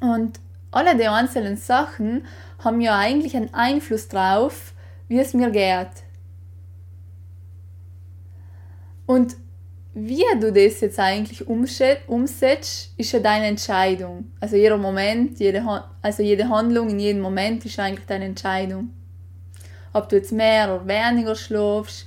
Und 0.00 0.40
alle 0.70 0.96
die 0.96 1.08
einzelnen 1.08 1.56
Sachen 1.56 2.24
haben 2.58 2.80
ja 2.80 2.96
eigentlich 2.96 3.36
einen 3.36 3.52
Einfluss 3.52 4.08
drauf, 4.08 4.72
wie 5.08 5.18
es 5.18 5.34
mir 5.34 5.50
geht. 5.50 6.04
Und 9.06 9.36
wie 9.92 10.24
du 10.40 10.52
das 10.52 10.80
jetzt 10.80 10.98
eigentlich 11.00 11.46
umsetzt, 11.48 12.94
ist 12.96 13.12
ja 13.12 13.18
deine 13.18 13.46
Entscheidung. 13.46 14.30
Also 14.38 14.56
jeder 14.56 14.76
Moment, 14.76 15.40
jede, 15.40 15.64
also 16.00 16.22
jede 16.22 16.48
Handlung 16.48 16.90
in 16.90 17.00
jedem 17.00 17.22
Moment 17.22 17.64
ist 17.64 17.78
eigentlich 17.78 18.06
deine 18.06 18.26
Entscheidung. 18.26 18.90
ob 19.92 20.08
du 20.08 20.16
jetzt 20.16 20.32
mehr 20.32 20.74
oder 20.74 20.86
weniger 20.86 21.34
schlafst, 21.34 22.06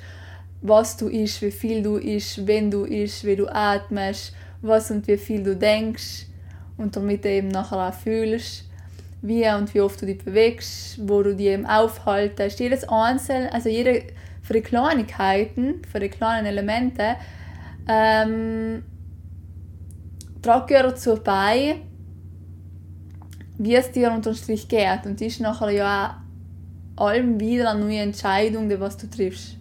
was 0.62 0.96
du 0.96 1.08
isst, 1.08 1.42
wie 1.42 1.52
viel 1.52 1.84
du 1.84 1.98
isst, 1.98 2.48
wenn 2.48 2.72
du 2.72 2.86
isst, 2.86 3.26
wie 3.26 3.36
du 3.36 3.48
atmest, 3.48 4.34
was 4.62 4.92
und 4.92 5.08
wie 5.08 5.18
viel 5.18 5.44
du 5.44 5.56
denkst 5.56 6.28
und 6.78 6.96
damit 6.96 7.26
eben 7.26 7.50
nachher 7.50 7.90
auch 7.90 7.94
fühlst, 7.94 8.66
wie 9.22 9.48
und 9.50 9.74
wie 9.74 9.82
oft 9.82 10.02
du 10.02 10.06
dich 10.06 10.24
bewegst, 10.24 10.98
wo 11.08 11.22
du 11.22 11.36
dich 11.36 11.48
eben 11.48 11.66
aufhaltest. 11.66 12.60
Jedes 12.60 12.88
Einzelne, 12.88 13.52
also 13.54 13.70
jede 13.70 14.04
für 14.42 14.54
die 14.54 14.62
Kleinigkeiten, 14.62 15.82
für 15.92 16.00
die 16.00 16.10
kleinen 16.10 16.46
Elemente, 16.46 17.16
ähm, 17.88 18.84
trage 20.42 20.76
dazu 20.76 21.16
bei, 21.24 21.82
wie 23.58 23.76
es 23.76 23.92
dir 23.92 24.12
unter 24.12 24.34
Strich 24.34 24.68
geht. 24.68 25.06
Und 25.06 25.22
ist 25.22 25.40
nachher 25.40 25.72
ja 25.72 26.24
auch 26.96 27.08
allem 27.08 27.40
wieder 27.40 27.72
eine 27.72 27.80
neue 27.80 28.00
Entscheidung, 28.00 28.70
die 28.70 28.80
was 28.80 28.98
du 28.98 29.10
triffst. 29.10 29.58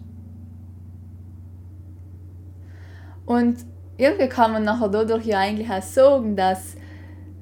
Und 3.25 3.57
irgendwie 3.97 4.27
kann 4.27 4.51
man 4.51 4.63
nachher 4.63 4.89
dadurch 4.89 5.25
ja 5.25 5.39
eigentlich 5.39 5.69
auch 5.69 5.81
sagen, 5.81 6.35
dass 6.35 6.75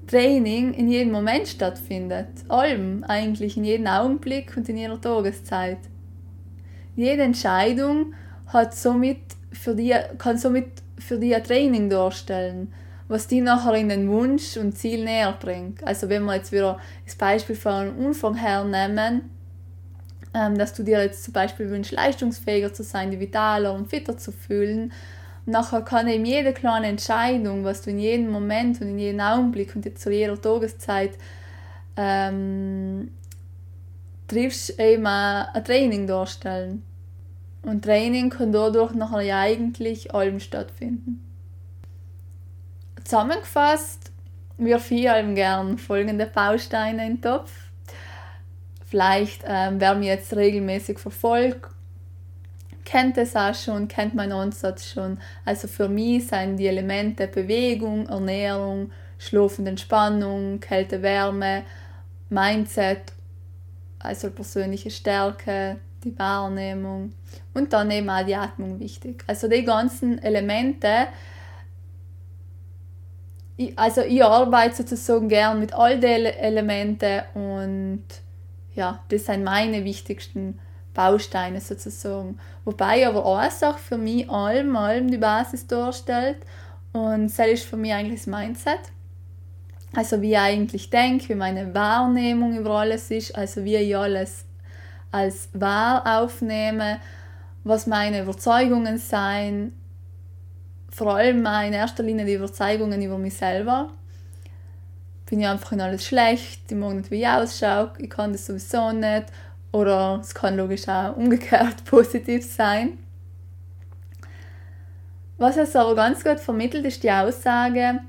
Training 0.07 0.73
in 0.73 0.89
jedem 0.89 1.11
Moment 1.13 1.47
stattfindet. 1.47 2.27
Allem 2.49 3.03
eigentlich, 3.05 3.57
in 3.57 3.63
jedem 3.63 3.87
Augenblick 3.87 4.55
und 4.57 4.67
in 4.69 4.77
jeder 4.77 4.99
Tageszeit. 4.99 5.79
Jede 6.95 7.23
Entscheidung 7.23 8.13
hat 8.47 8.75
somit 8.75 9.19
für 9.51 9.75
die, 9.75 9.93
kann 10.17 10.37
somit 10.37 10.81
für 10.97 11.17
dich 11.17 11.35
ein 11.35 11.43
Training 11.43 11.89
darstellen, 11.89 12.73
was 13.07 13.27
die 13.27 13.41
nachher 13.41 13.73
in 13.75 13.89
den 13.89 14.09
Wunsch 14.09 14.55
und 14.57 14.77
Ziel 14.77 15.03
näher 15.03 15.37
bringt. 15.39 15.85
Also 15.85 16.07
wenn 16.09 16.23
wir 16.23 16.35
jetzt 16.35 16.51
wieder 16.51 16.79
das 17.05 17.15
Beispiel 17.15 17.55
von 17.55 17.93
Anfang 18.05 18.35
her 18.35 18.63
nehmen, 18.63 19.29
ähm, 20.33 20.57
dass 20.57 20.73
du 20.73 20.83
dir 20.83 21.01
jetzt 21.01 21.25
zum 21.25 21.33
Beispiel 21.33 21.69
wünschst, 21.69 21.91
leistungsfähiger 21.91 22.73
zu 22.73 22.83
sein, 22.83 23.19
vitaler 23.19 23.73
und 23.73 23.89
fitter 23.89 24.17
zu 24.17 24.31
fühlen, 24.31 24.93
nachher 25.45 25.81
kann 25.81 26.07
eben 26.07 26.25
jede 26.25 26.53
kleine 26.53 26.87
Entscheidung, 26.87 27.65
was 27.65 27.81
du 27.81 27.89
in 27.89 27.99
jedem 27.99 28.29
Moment 28.29 28.79
und 28.79 28.87
in 28.87 28.99
jedem 28.99 29.19
Augenblick 29.19 29.75
und 29.75 29.99
zu 29.99 30.09
jeder 30.09 30.41
Tageszeit 30.41 31.11
ähm, 31.97 33.11
triffst, 34.27 34.79
eben 34.79 35.05
ein 35.05 35.63
Training 35.65 36.07
darstellen. 36.07 36.83
Und 37.63 37.83
Training 37.83 38.29
kann 38.29 38.51
dadurch 38.51 38.93
nachher 38.93 39.37
eigentlich 39.37 40.13
allem 40.13 40.39
stattfinden. 40.39 41.23
Zusammengefasst, 43.03 44.11
wir 44.57 44.79
vier 44.79 45.21
gern 45.33 45.77
folgende 45.77 46.25
Bausteine 46.25 47.05
in 47.05 47.15
den 47.15 47.21
Topf. 47.21 47.51
Vielleicht 48.85 49.43
ähm, 49.47 49.79
wer 49.79 49.95
mich 49.95 50.07
jetzt 50.07 50.35
regelmäßig 50.35 50.99
verfolgt, 50.99 51.69
kennt 52.83 53.17
es 53.17 53.35
auch 53.35 53.55
schon, 53.55 53.87
kennt 53.87 54.15
meinen 54.15 54.33
Ansatz 54.33 54.91
schon. 54.91 55.17
Also 55.45 55.67
für 55.67 55.87
mich 55.87 56.27
sind 56.27 56.57
die 56.57 56.67
Elemente 56.67 57.27
Bewegung, 57.27 58.07
Ernährung, 58.09 58.91
Schlaf 59.17 59.59
und 59.59 59.67
Entspannung, 59.67 60.59
Kälte, 60.59 61.01
Wärme, 61.01 61.63
Mindset, 62.29 63.13
also 63.99 64.29
persönliche 64.31 64.91
Stärke, 64.91 65.77
die 66.03 66.17
Wahrnehmung 66.17 67.13
und 67.53 67.73
dann 67.73 67.91
eben 67.91 68.09
auch 68.09 68.25
die 68.25 68.35
Atmung 68.35 68.79
wichtig. 68.79 69.23
Also 69.27 69.47
die 69.47 69.63
ganzen 69.63 70.21
Elemente, 70.21 71.07
also 73.75 74.01
ich 74.01 74.23
arbeite 74.23 74.77
sozusagen 74.77 75.29
gern 75.29 75.59
mit 75.59 75.73
all 75.73 75.99
den 75.99 76.25
Elementen 76.25 77.21
und 77.33 78.03
ja, 78.73 79.03
das 79.09 79.25
sind 79.25 79.43
meine 79.43 79.83
wichtigsten 79.83 80.59
Bausteine 80.93 81.61
sozusagen. 81.61 82.39
Wobei 82.65 83.07
aber 83.07 83.49
Sache 83.51 83.79
für 83.79 83.97
mich 83.97 84.29
allem, 84.29 84.75
allem 84.75 85.09
die 85.09 85.17
Basis 85.17 85.67
darstellt 85.67 86.37
und 86.93 87.25
das 87.37 87.47
ist 87.47 87.65
für 87.65 87.77
mich 87.77 87.93
eigentlich 87.93 88.21
das 88.21 88.27
Mindset. 88.27 88.79
Also 89.93 90.21
wie 90.21 90.31
ich 90.31 90.37
eigentlich 90.37 90.89
denke, 90.89 91.29
wie 91.29 91.35
meine 91.35 91.73
Wahrnehmung 91.75 92.57
über 92.57 92.79
alles 92.79 93.11
ist, 93.11 93.35
also 93.35 93.63
wie 93.65 93.75
ich 93.75 93.95
alles 93.95 94.45
als 95.11 95.49
wahr 95.53 96.21
aufnehme, 96.21 96.99
was 97.63 97.87
meine 97.87 98.21
Überzeugungen 98.21 98.97
sein, 98.97 99.73
vor 100.89 101.15
allem 101.15 101.39
in 101.39 101.73
erster 101.73 102.03
Linie 102.03 102.25
die 102.25 102.33
Überzeugungen 102.33 103.01
über 103.01 103.17
mich 103.17 103.35
selber. 103.35 103.89
Bin 105.29 105.39
ich 105.39 105.47
einfach 105.47 105.71
in 105.71 105.81
alles 105.81 106.05
schlecht, 106.05 106.69
ich 106.69 106.77
mag 106.77 106.93
nicht, 106.93 107.11
wie 107.11 107.21
ich 107.21 107.27
ausschaue, 107.27 107.93
ich 107.99 108.09
kann 108.09 108.33
das 108.33 108.45
sowieso 108.45 108.91
nicht. 108.91 109.25
Oder 109.71 110.19
es 110.21 110.35
kann 110.35 110.57
logisch 110.57 110.87
auch 110.89 111.15
umgekehrt 111.15 111.85
positiv 111.85 112.45
sein. 112.45 112.97
Was 115.37 115.57
es 115.57 115.75
aber 115.75 115.95
ganz 115.95 116.23
gut 116.23 116.39
vermittelt, 116.39 116.85
ist 116.85 117.03
die 117.03 117.11
Aussage, 117.11 118.01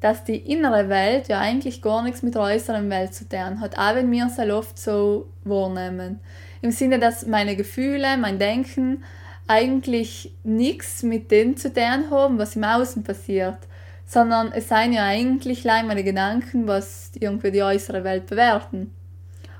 dass 0.00 0.24
die 0.24 0.36
innere 0.36 0.88
Welt 0.88 1.28
ja 1.28 1.40
eigentlich 1.40 1.82
gar 1.82 2.02
nichts 2.02 2.22
mit 2.22 2.34
der 2.34 2.42
äußeren 2.42 2.88
Welt 2.88 3.14
zu 3.14 3.28
tun 3.28 3.60
hat, 3.60 3.76
auch 3.76 3.94
wenn 3.96 4.10
wir 4.10 4.26
es 4.26 4.38
oft 4.38 4.78
so 4.78 5.28
wahrnehmen. 5.44 6.20
Im 6.60 6.70
Sinne, 6.70 6.98
dass 6.98 7.26
meine 7.26 7.56
Gefühle, 7.56 8.16
mein 8.16 8.38
Denken 8.38 9.04
eigentlich 9.46 10.32
nichts 10.44 11.02
mit 11.02 11.30
dem 11.30 11.56
zu 11.56 11.72
tun 11.72 12.10
haben, 12.10 12.38
was 12.38 12.56
im 12.56 12.64
Außen 12.64 13.02
passiert, 13.02 13.58
sondern 14.04 14.52
es 14.52 14.68
seien 14.68 14.92
ja 14.92 15.04
eigentlich 15.04 15.64
meine 15.64 16.04
Gedanken, 16.04 16.66
was 16.66 17.12
irgendwie 17.18 17.50
die 17.50 17.62
äußere 17.62 18.04
Welt 18.04 18.26
bewerten. 18.26 18.92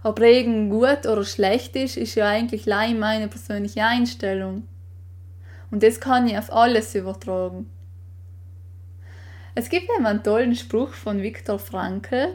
Ob 0.02 0.20
Regen 0.20 0.70
gut 0.70 1.06
oder 1.06 1.24
schlecht 1.24 1.74
ist, 1.76 1.96
ist 1.96 2.14
ja 2.14 2.28
eigentlich 2.28 2.66
meine 2.66 3.28
persönliche 3.28 3.84
Einstellung. 3.84 4.66
Und 5.70 5.82
das 5.82 6.00
kann 6.00 6.26
ich 6.26 6.38
auf 6.38 6.52
alles 6.52 6.94
übertragen. 6.94 7.68
Es 9.54 9.68
gibt 9.68 9.88
einen 9.90 10.22
tollen 10.22 10.54
Spruch 10.54 10.90
von 10.90 11.20
Viktor 11.20 11.58
Frankl, 11.58 12.28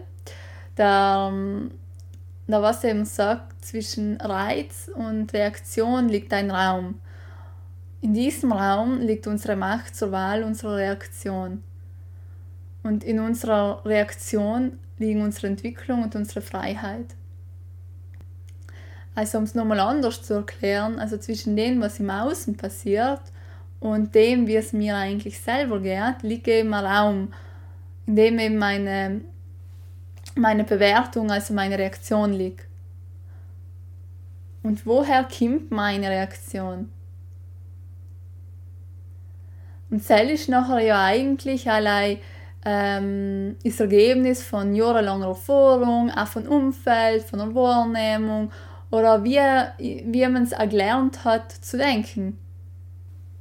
der, 0.77 1.32
der 2.48 2.62
was 2.62 2.84
eben 2.84 3.06
sagt, 3.06 3.66
zwischen 3.66 4.18
Reiz 4.18 4.90
und 4.94 5.34
Reaktion 5.34 6.10
liegt 6.10 6.34
ein 6.34 6.52
Raum. 6.52 7.00
In 8.02 8.14
diesem 8.14 8.52
Raum 8.52 9.00
liegt 9.00 9.28
unsere 9.28 9.56
Macht 9.56 9.96
zur 9.96 10.12
Wahl 10.12 10.44
unserer 10.44 10.76
Reaktion. 10.76 11.64
Und 12.84 13.04
in 13.06 13.20
unserer 13.20 13.86
Reaktion 13.86 14.78
liegen 14.98 15.22
unsere 15.22 15.48
Entwicklung 15.48 16.04
und 16.04 16.16
unsere 16.16 16.42
Freiheit. 16.42 17.16
Also 19.16 19.38
um 19.38 19.44
es 19.44 19.56
nochmal 19.56 19.80
anders 19.80 20.24
zu 20.24 20.34
erklären, 20.34 21.00
also 21.00 21.18
zwischen 21.18 21.56
dem, 21.56 21.82
was 21.82 22.00
im 22.00 22.10
Außen 22.10 22.58
passiert 22.58 23.22
und 23.80 24.16
dem, 24.16 24.48
wie 24.48 24.56
es 24.56 24.74
mir 24.74 24.98
eigentlich 24.98 25.40
selber 25.40 25.80
geht, 25.80 26.24
liegt 26.24 26.48
eben 26.48 26.74
ein 26.74 26.86
Raum, 26.86 27.34
in 28.06 28.16
dem 28.16 28.40
eben 28.40 28.58
meine, 28.58 29.22
meine 30.36 30.63
Bewertung, 30.63 31.32
also 31.32 31.54
meine 31.54 31.78
Reaktion 31.78 32.34
liegt. 32.34 32.68
Und 34.63 34.86
woher 34.86 35.25
kommt 35.25 35.72
meine 35.72 36.10
Reaktion? 36.10 36.90
Und 39.90 40.10
das 40.10 40.22
ist 40.24 40.50
nachher 40.50 40.80
ja 40.80 41.04
eigentlich 41.04 41.70
allein 41.70 42.18
ähm, 42.66 43.58
das 43.63 43.80
Ergebnis 43.80 44.42
von 44.42 44.74
jahrelanger 44.74 45.28
Erfahrung, 45.28 46.10
auch 46.10 46.28
von 46.28 46.48
Umfeld, 46.48 47.24
von 47.24 47.40
der 47.40 47.54
Wahrnehmung 47.54 48.52
oder 48.90 49.24
wie, 49.24 49.40
wie 49.78 50.28
man 50.28 50.44
es 50.44 50.52
gelernt 50.52 51.25
hat 51.25 51.52
zu 51.52 51.78
denken. 51.78 52.40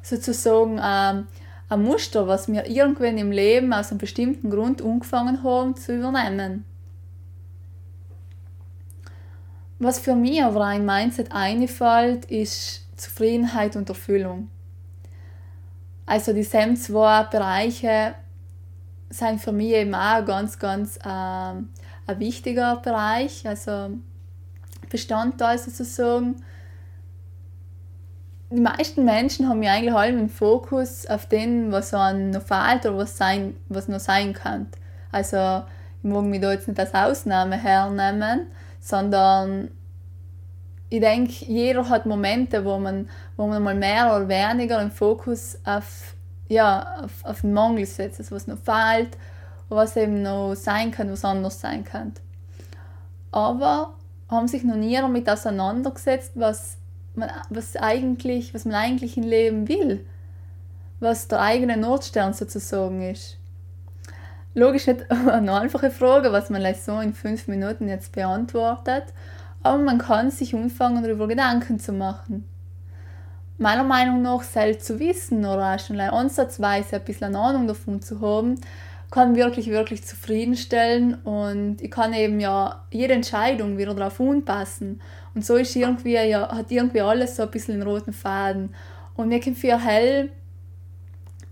Sozusagen 0.03 0.81
ähm, 0.83 1.29
ein 1.69 1.83
Muster, 1.83 2.27
was 2.27 2.53
wir 2.53 2.67
irgendwann 2.67 3.17
im 3.17 3.31
Leben 3.31 3.73
aus 3.73 3.91
einem 3.91 3.99
bestimmten 3.99 4.51
Grund 4.51 4.83
angefangen 4.83 5.43
haben 5.45 5.77
zu 5.77 5.97
übernehmen. 5.97 6.65
Was 9.85 9.99
für 9.99 10.15
mich 10.15 10.41
aber 10.41 10.65
ein 10.65 10.87
Mindset 10.87 11.33
einfällt, 11.33 12.27
ist 12.27 12.87
Zufriedenheit 12.97 13.75
und 13.75 13.89
Erfüllung. 13.89 14.49
Also 16.07 16.33
die 16.33 16.45
SEM 16.45 16.77
zwei 16.77 17.25
Bereiche 17.25 18.15
sind 19.11 19.41
für 19.41 19.51
mich 19.51 19.73
eben 19.73 19.93
auch 19.93 20.25
ganz, 20.25 20.61
ganz 20.61 20.99
äh, 20.99 21.09
ein 21.09 21.67
wichtiger 22.19 22.77
Bereich. 22.77 23.45
Also 23.45 23.91
Bestandteil 24.89 25.59
sozusagen. 25.59 26.37
Die 28.51 28.61
meisten 28.61 29.05
Menschen 29.05 29.49
haben 29.49 29.65
ja 29.65 29.73
eigentlich 29.73 29.95
allem 29.95 30.19
einen 30.19 30.29
Fokus 30.29 31.07
auf 31.07 31.27
den, 31.27 31.73
was 31.73 31.93
an 31.93 32.31
noch 32.31 32.43
fehlt 32.43 32.87
oder 32.87 32.99
was, 32.99 33.17
sein, 33.17 33.57
was 33.69 33.89
noch 33.89 33.99
sein 33.99 34.33
kann. 34.33 34.69
Also 35.11 35.65
ich 36.05 36.09
mag 36.09 36.23
mich 36.23 36.41
da 36.41 36.53
jetzt 36.53 36.69
nicht 36.69 36.79
als 36.79 36.95
Ausnahme 36.95 37.57
hernehmen, 37.57 38.47
sondern 38.83 39.71
ich 40.91 41.01
denke, 41.01 41.47
jeder 41.47 41.89
hat 41.89 42.05
Momente, 42.05 42.65
wo 42.65 42.79
man, 42.79 43.09
wo 43.37 43.47
man 43.47 43.63
mal 43.63 43.75
mehr 43.75 44.15
oder 44.15 44.29
weniger 44.29 44.79
den 44.79 44.91
Fokus 44.91 45.57
auf, 45.65 46.15
ja, 46.49 46.97
auf, 47.03 47.25
auf 47.25 47.41
den 47.43 47.55
Mangel 47.55 47.87
setzt, 47.87 48.21
also 48.21 48.35
was 48.35 48.47
noch 48.47 48.59
fehlt, 48.59 49.17
was 49.69 49.97
eben 49.97 50.23
noch 50.23 50.55
sein 50.55 50.91
kann, 50.91 51.11
was 51.11 51.25
anders 51.25 51.61
sein 51.61 51.85
kann. 51.85 52.13
Aber 53.31 53.95
haben 54.29 54.49
sich 54.49 54.65
noch 54.65 54.77
nie 54.77 54.97
damit 54.97 55.31
auseinandergesetzt, 55.31 56.33
was 56.35 56.77
man, 57.15 57.31
was, 57.49 57.77
eigentlich, 57.77 58.53
was 58.53 58.65
man 58.65 58.75
eigentlich 58.75 59.17
im 59.17 59.25
Leben 59.25 59.69
will. 59.69 60.05
Was 61.01 61.29
der 61.29 61.41
eigene 61.41 61.77
Nordstern 61.77 62.33
sozusagen 62.33 63.01
ist. 63.11 63.39
Logisch 64.55 64.87
nicht 64.87 65.11
eine 65.11 65.61
einfache 65.61 65.91
Frage, 65.91 66.33
was 66.33 66.51
man 66.51 66.63
so 66.75 67.01
in 67.01 67.15
fünf 67.15 67.49
Minuten 67.49 67.89
jetzt 67.89 68.13
beantwortet, 68.13 69.05
aber 69.63 69.79
man 69.83 69.99
kann 69.99 70.31
sich 70.31 70.55
anfangen, 70.55 71.03
darüber 71.03 71.29
Gedanken 71.29 71.79
zu 71.79 71.93
machen. 71.93 72.45
Meiner 73.59 73.85
Meinung 73.85 74.23
nach, 74.23 74.43
selbst 74.43 74.87
zu 74.87 74.99
wissen 74.99 75.45
oder 75.45 75.75
auch 75.75 75.79
schon 75.79 76.01
ansatzweise 76.01 76.97
ein 76.97 77.05
bisschen 77.05 77.37
Ahnung 77.37 77.69
davon 77.69 78.03
zu 78.03 78.21
haben, 78.21 78.61
kann 79.11 79.37
wirklich, 79.37 79.69
wirklich 79.69 80.05
zufriedenstellen 80.05 81.15
und 81.23 81.83
ich 81.83 81.91
kann 81.91 82.15
eben 82.15 82.41
ja 82.41 82.83
jede 82.91 83.13
Entscheidung 83.13 83.77
wieder 83.77 83.95
darauf 83.95 84.21
anpassen. 84.21 85.01
Und 85.35 85.45
so 85.45 85.57
ist 85.57 85.77
irgendwie, 85.77 86.15
ja, 86.15 86.51
hat 86.51 86.71
irgendwie 86.71 87.03
alles 87.03 87.37
so 87.37 87.43
ein 87.43 87.51
bisschen 87.51 87.75
einen 87.75 87.83
roten 87.83 88.15
Faden. 88.15 88.75
Und 89.15 89.29
mir 89.29 89.41
kommt 89.41 89.59
viel 89.59 89.79
hell, 89.79 90.31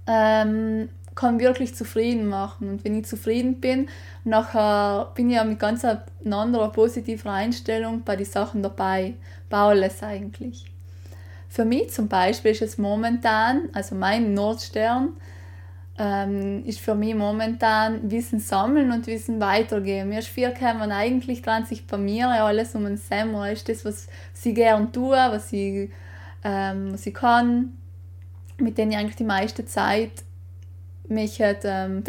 ähm, 0.07 0.89
kann 1.15 1.41
wirklich 1.41 1.75
zufrieden 1.75 2.27
machen. 2.27 2.69
Und 2.69 2.85
wenn 2.85 2.99
ich 2.99 3.07
zufrieden 3.07 3.61
bin, 3.61 3.89
nachher 4.25 5.11
bin 5.15 5.31
ich 5.31 5.37
ja 5.37 5.45
mit 5.45 5.59
ganz 5.59 5.85
einer 5.85 6.05
anderen 6.31 6.73
positiven 6.73 7.31
Einstellung 7.31 8.03
bei 8.03 8.17
den 8.17 8.27
Sachen 8.27 8.63
dabei, 8.63 9.15
bei 9.49 9.59
alles 9.59 10.03
eigentlich. 10.03 10.67
Für 11.49 11.65
mich 11.65 11.91
zum 11.91 12.09
Beispiel 12.09 12.53
ist 12.53 12.63
es 12.63 12.79
momentan, 12.79 13.69
also 13.73 13.95
mein 13.97 14.35
Nordstern, 14.35 15.15
ähm, 15.99 16.65
ist 16.65 16.81
für 16.81 16.95
mich 16.95 17.15
momentan 17.15 18.11
Wissen 18.11 18.41
sammeln 18.41 18.91
und 18.91 19.07
Wissen 19.07 19.41
weitergeben. 19.41 20.09
Mir 20.09 20.21
ist 20.21 20.29
viel 20.29 20.51
gekommen, 20.51 20.93
eigentlich 20.93 21.43
dran 21.43 21.67
sich 21.67 21.87
bei 21.87 21.99
mir 21.99 22.31
alles 22.31 22.75
um 22.75 22.87
ein 22.87 22.97
Semmer 22.97 23.51
ist 23.51 23.69
das, 23.69 23.85
was 23.85 24.07
ich 24.43 24.55
gern 24.55 24.93
tue, 24.93 25.17
was 25.17 25.53
ich, 25.53 25.91
ähm, 26.43 26.97
kann, 27.13 27.77
mit 28.57 28.79
denen 28.79 28.93
ich 28.93 28.97
eigentlich 28.97 29.17
die 29.17 29.25
meiste 29.25 29.67
Zeit 29.67 30.13
mich 31.11 31.41
hat, 31.41 31.61
ähm, 31.65 32.03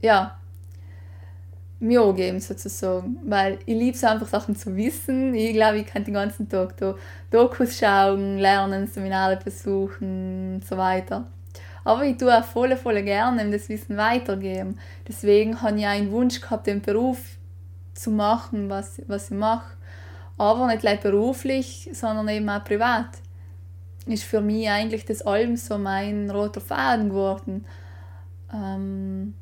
ja, 0.00 0.38
mir 1.82 2.00
angeben 2.00 2.40
sozusagen, 2.40 3.18
weil 3.24 3.58
ich 3.66 3.74
liebe 3.74 3.96
es 3.96 4.04
einfach 4.04 4.28
Sachen 4.28 4.54
zu 4.54 4.76
wissen. 4.76 5.34
Ich 5.34 5.52
glaube, 5.52 5.78
ich 5.78 5.86
kann 5.86 6.04
den 6.04 6.14
ganzen 6.14 6.48
Tag 6.48 6.76
da 6.76 6.94
Dokus 7.30 7.76
schauen, 7.76 8.38
lernen, 8.38 8.86
Seminare 8.86 9.38
besuchen 9.42 10.54
und 10.54 10.64
so 10.64 10.76
weiter. 10.76 11.26
Aber 11.84 12.04
ich 12.04 12.16
tue 12.16 12.36
auch 12.36 12.44
voll, 12.44 12.76
voll 12.76 13.02
gerne 13.02 13.50
das 13.50 13.68
Wissen 13.68 13.96
weitergeben. 13.96 14.78
Deswegen 15.08 15.60
habe 15.60 15.78
ich 15.78 15.84
auch 15.84 15.90
einen 15.90 16.12
Wunsch 16.12 16.40
gehabt, 16.40 16.68
den 16.68 16.80
Beruf 16.80 17.18
zu 17.94 18.10
machen, 18.10 18.70
was, 18.70 19.02
was 19.08 19.30
ich 19.30 19.36
mache. 19.36 19.72
Aber 20.38 20.68
nicht 20.68 20.80
gleich 20.80 21.00
beruflich, 21.00 21.90
sondern 21.92 22.28
eben 22.28 22.48
auch 22.48 22.64
privat. 22.64 23.08
Ist 24.06 24.24
für 24.24 24.40
mich 24.40 24.68
eigentlich 24.68 25.04
das 25.04 25.22
allem 25.22 25.56
so 25.56 25.78
mein 25.78 26.30
roter 26.30 26.60
Faden 26.60 27.10
geworden. 27.10 27.64
Ähm, 28.52 29.34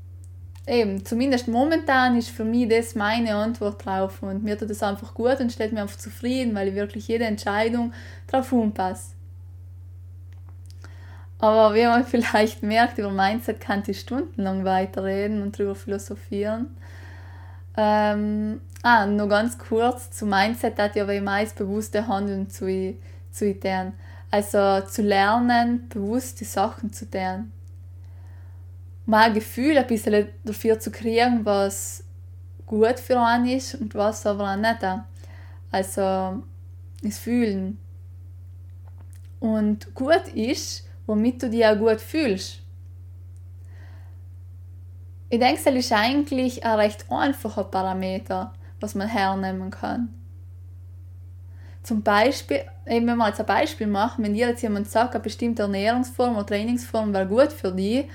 eben, 0.66 1.04
zumindest 1.04 1.48
momentan 1.48 2.16
ist 2.16 2.30
für 2.30 2.44
mich 2.44 2.68
das 2.68 2.94
meine 2.94 3.34
Antwort 3.34 3.84
drauf 3.84 4.22
und 4.22 4.44
mir 4.44 4.56
tut 4.56 4.70
das 4.70 4.82
einfach 4.82 5.14
gut 5.14 5.40
und 5.40 5.52
stellt 5.52 5.72
mich 5.72 5.80
einfach 5.80 5.98
zufrieden, 5.98 6.54
weil 6.54 6.68
ich 6.68 6.74
wirklich 6.74 7.08
jede 7.08 7.24
Entscheidung 7.24 7.92
drauf 8.26 8.52
anpasse. 8.52 9.14
Aber 11.38 11.74
wie 11.74 11.84
man 11.84 12.04
vielleicht 12.06 12.62
merkt, 12.62 12.98
über 12.98 13.10
Mindset 13.10 13.60
kann 13.60 13.82
ich 13.86 14.00
stundenlang 14.00 14.64
weiterreden 14.64 15.42
und 15.42 15.58
darüber 15.58 15.74
philosophieren. 15.74 16.76
Ähm, 17.76 18.60
ah, 18.82 19.06
nur 19.06 19.28
ganz 19.28 19.58
kurz, 19.58 20.10
zu 20.10 20.26
Mindset 20.26 20.78
hat 20.78 20.96
ja 20.96 21.04
aber 21.04 21.20
meist 21.20 21.56
bewusste 21.56 22.06
Handeln 22.06 22.50
zu, 22.50 22.94
zu 23.30 23.58
tun. 23.58 23.92
Also 24.30 24.82
zu 24.82 25.02
lernen, 25.02 25.88
bewusst 25.88 26.40
die 26.40 26.44
Sachen 26.44 26.92
zu 26.92 27.10
tun. 27.10 27.52
Mal 29.10 29.24
ein 29.24 29.34
Gefühl 29.34 29.76
ein 29.76 29.88
bisschen 29.88 30.28
dafür 30.44 30.78
zu 30.78 30.92
kriegen, 30.92 31.44
was 31.44 32.04
gut 32.64 33.00
für 33.00 33.20
einen 33.20 33.48
ist 33.48 33.74
und 33.74 33.92
was 33.96 34.24
aber 34.24 34.52
auch 34.52 34.56
nicht. 34.56 34.86
Also 35.72 36.44
das 37.02 37.18
Fühlen. 37.18 37.78
Und 39.40 39.92
gut 39.96 40.28
ist, 40.32 40.86
womit 41.06 41.42
du 41.42 41.50
dich 41.50 41.66
auch 41.66 41.76
gut 41.76 42.00
fühlst. 42.00 42.60
Ich 45.28 45.40
denke, 45.40 45.60
das 45.64 45.74
ist 45.74 45.92
eigentlich 45.92 46.64
ein 46.64 46.78
recht 46.78 47.10
einfacher 47.10 47.64
Parameter, 47.64 48.52
was 48.78 48.94
man 48.94 49.08
hernehmen 49.08 49.72
kann. 49.72 50.14
Zum 51.82 52.02
Beispiel, 52.02 52.60
eben 52.86 53.08
wenn 53.08 53.16
wir 53.16 53.26
jetzt 53.26 53.40
ein 53.40 53.46
Beispiel 53.46 53.88
machen, 53.88 54.22
wenn 54.22 54.34
dir 54.34 54.50
jetzt 54.50 54.62
jemand 54.62 54.88
sagt, 54.88 55.14
eine 55.14 55.24
bestimmte 55.24 55.62
Ernährungsform 55.62 56.36
oder 56.36 56.46
Trainingsform 56.46 57.12
wäre 57.12 57.26
gut 57.26 57.52
für 57.52 57.72
dich, 57.72 58.06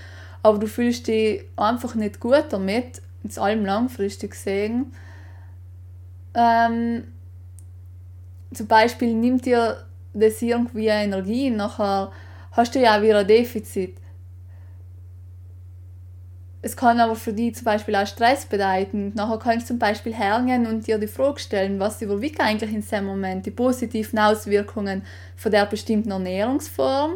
aber 0.45 0.59
du 0.59 0.67
fühlst 0.67 1.07
dich 1.07 1.43
einfach 1.55 1.95
nicht 1.95 2.19
gut 2.19 2.45
damit, 2.49 3.01
ins 3.23 3.39
allem 3.39 3.65
langfristig 3.65 4.29
gesehen, 4.29 4.93
ähm, 6.35 7.05
zum 8.53 8.67
Beispiel 8.67 9.15
nimmt 9.15 9.47
dir 9.47 9.83
das 10.13 10.43
irgendwie 10.43 10.85
Energie, 10.85 11.49
nachher 11.49 12.11
hast 12.51 12.75
du 12.75 12.79
ja 12.79 13.01
wieder 13.01 13.19
ein 13.19 13.27
Defizit. 13.27 13.97
Es 16.61 16.77
kann 16.77 16.99
aber 16.99 17.15
für 17.15 17.33
dich 17.33 17.55
zum 17.55 17.65
Beispiel 17.65 17.95
auch 17.95 18.05
Stress 18.05 18.45
bedeuten. 18.45 19.13
Nachher 19.15 19.39
kannst 19.39 19.65
du 19.65 19.73
zum 19.73 19.79
Beispiel 19.79 20.13
hergehen 20.13 20.67
und 20.67 20.85
dir 20.85 20.99
die 20.99 21.07
Frage 21.07 21.39
stellen, 21.39 21.79
was 21.79 22.03
überwiegt 22.03 22.39
eigentlich 22.39 22.71
in 22.71 22.81
diesem 22.81 23.05
Moment 23.05 23.47
die 23.47 23.51
positiven 23.51 24.19
Auswirkungen 24.19 25.03
von 25.35 25.51
der 25.51 25.65
bestimmten 25.65 26.11
Ernährungsform 26.11 27.15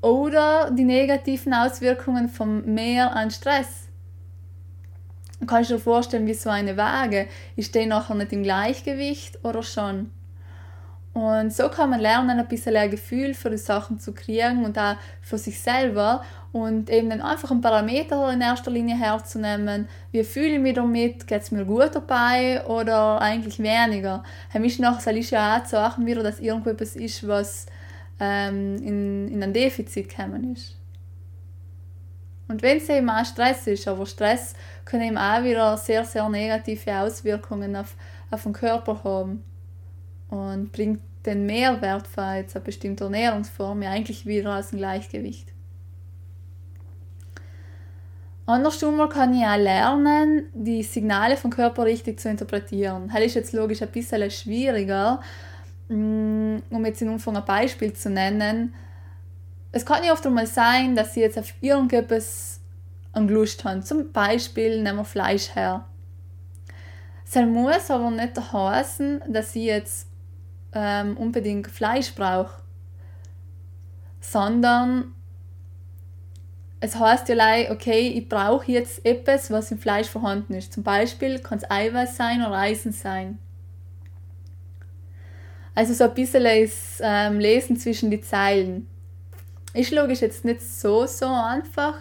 oder 0.00 0.70
die 0.70 0.84
negativen 0.84 1.54
Auswirkungen 1.54 2.28
vom 2.28 2.64
Mehr 2.74 3.14
an 3.14 3.30
Stress. 3.30 3.88
Du 5.40 5.46
kannst 5.46 5.70
dir 5.70 5.78
vorstellen, 5.78 6.26
wie 6.26 6.34
so 6.34 6.50
eine 6.50 6.76
Waage. 6.76 7.28
Ist 7.56 7.74
die 7.74 7.86
nachher 7.86 8.14
nicht 8.14 8.32
im 8.32 8.42
Gleichgewicht 8.42 9.44
oder 9.44 9.62
schon? 9.62 10.10
Und 11.14 11.52
so 11.52 11.68
kann 11.68 11.90
man 11.90 12.00
lernen, 12.00 12.38
ein 12.38 12.46
bisschen 12.46 12.76
ein 12.76 12.90
Gefühl 12.90 13.34
für 13.34 13.50
die 13.50 13.56
Sachen 13.56 13.98
zu 13.98 14.12
kriegen 14.12 14.64
und 14.64 14.78
auch 14.78 14.96
für 15.20 15.38
sich 15.38 15.60
selber 15.60 16.22
und 16.52 16.90
eben 16.90 17.10
dann 17.10 17.22
einfach 17.22 17.50
einen 17.50 17.60
Parameter 17.60 18.32
in 18.32 18.40
erster 18.40 18.70
Linie 18.70 18.96
herzunehmen. 18.96 19.88
Wie 20.12 20.22
fühle 20.22 20.54
ich 20.54 20.60
mich 20.60 20.74
damit? 20.74 21.26
Geht 21.26 21.42
es 21.42 21.50
mir 21.50 21.64
gut 21.64 21.90
dabei 21.94 22.64
oder 22.66 23.20
eigentlich 23.20 23.58
weniger? 23.58 24.22
Für 24.50 24.60
mich 24.60 24.78
nachher 24.78 25.16
ist 25.16 25.30
ja 25.30 25.56
auch 25.56 25.64
zu 25.64 25.80
achten, 25.80 26.06
wieder, 26.06 26.22
dass 26.22 26.40
irgendetwas 26.40 26.94
ist, 26.94 27.26
was 27.26 27.66
ähm, 28.20 28.76
in, 28.76 29.28
in 29.28 29.42
ein 29.42 29.52
Defizit 29.52 30.08
gekommen 30.08 30.54
ist. 30.54 30.76
Und 32.48 32.62
wenn 32.62 32.78
es 32.78 32.88
eben 32.88 33.10
auch 33.10 33.24
Stress 33.24 33.66
ist, 33.66 33.86
aber 33.86 34.06
Stress 34.06 34.54
kann 34.84 35.02
eben 35.02 35.18
auch 35.18 35.44
wieder 35.44 35.76
sehr, 35.76 36.04
sehr 36.04 36.28
negative 36.28 36.98
Auswirkungen 36.98 37.76
auf, 37.76 37.94
auf 38.30 38.42
den 38.42 38.54
Körper 38.54 39.04
haben 39.04 39.44
und 40.30 40.72
bringt 40.72 41.00
den 41.26 41.44
Mehrwert 41.44 42.06
für 42.06 42.36
jetzt 42.36 42.56
eine 42.56 42.64
bestimmte 42.64 43.04
Ernährungsform 43.04 43.82
ja 43.82 43.90
eigentlich 43.90 44.24
wieder 44.24 44.58
aus 44.58 44.70
dem 44.70 44.78
Gleichgewicht. 44.78 45.52
Andersrum 48.46 49.06
kann 49.10 49.34
ich 49.34 49.44
auch 49.44 49.58
lernen, 49.58 50.46
die 50.54 50.82
Signale 50.82 51.36
vom 51.36 51.50
Körper 51.50 51.84
richtig 51.84 52.18
zu 52.18 52.30
interpretieren. 52.30 53.10
Das 53.12 53.22
ist 53.22 53.34
jetzt 53.34 53.52
logisch 53.52 53.82
ein 53.82 53.88
bisschen 53.88 54.30
schwieriger, 54.30 55.20
um 55.88 56.84
jetzt 56.84 57.02
in 57.02 57.08
Umfang 57.08 57.36
ein 57.36 57.44
Beispiel 57.44 57.92
zu 57.92 58.10
nennen. 58.10 58.74
Es 59.72 59.84
kann 59.84 60.04
ja 60.04 60.12
oft 60.12 60.26
einmal 60.26 60.46
sein, 60.46 60.94
dass 60.94 61.14
sie 61.14 61.20
jetzt 61.20 61.38
auf 61.38 61.52
irgendetwas 61.60 62.60
Lust 63.14 63.64
haben. 63.64 63.82
Zum 63.82 64.12
Beispiel 64.12 64.82
nehmen 64.82 64.98
wir 64.98 65.04
Fleisch 65.04 65.54
her. 65.54 65.86
Es 67.26 67.34
muss 67.34 67.90
aber 67.90 68.10
nicht 68.10 68.52
heißen, 68.52 69.22
dass 69.28 69.52
sie 69.52 69.66
jetzt 69.66 70.08
ähm, 70.72 71.16
unbedingt 71.16 71.66
Fleisch 71.66 72.14
brauche, 72.14 72.62
sondern 74.20 75.14
es 76.80 76.96
heißt 76.98 77.28
ja 77.28 77.70
okay, 77.72 78.08
ich 78.08 78.28
brauche 78.28 78.70
jetzt 78.70 79.04
etwas, 79.04 79.50
was 79.50 79.70
im 79.72 79.78
Fleisch 79.78 80.08
vorhanden 80.08 80.54
ist. 80.54 80.72
Zum 80.72 80.84
Beispiel 80.84 81.40
kann 81.40 81.58
es 81.58 81.70
Eiweiß 81.70 82.16
sein 82.16 82.40
oder 82.40 82.52
Eisen 82.52 82.92
sein. 82.92 83.38
Also 85.78 85.94
so 85.94 86.02
ein 86.02 86.14
bisschen 86.14 86.44
ist 86.44 87.00
ähm, 87.04 87.38
Lesen 87.38 87.76
zwischen 87.76 88.10
die 88.10 88.20
Zeilen. 88.20 88.88
Ist 89.74 89.92
logisch 89.92 90.22
jetzt 90.22 90.44
nicht 90.44 90.60
so, 90.60 91.06
so 91.06 91.26
einfach, 91.26 91.94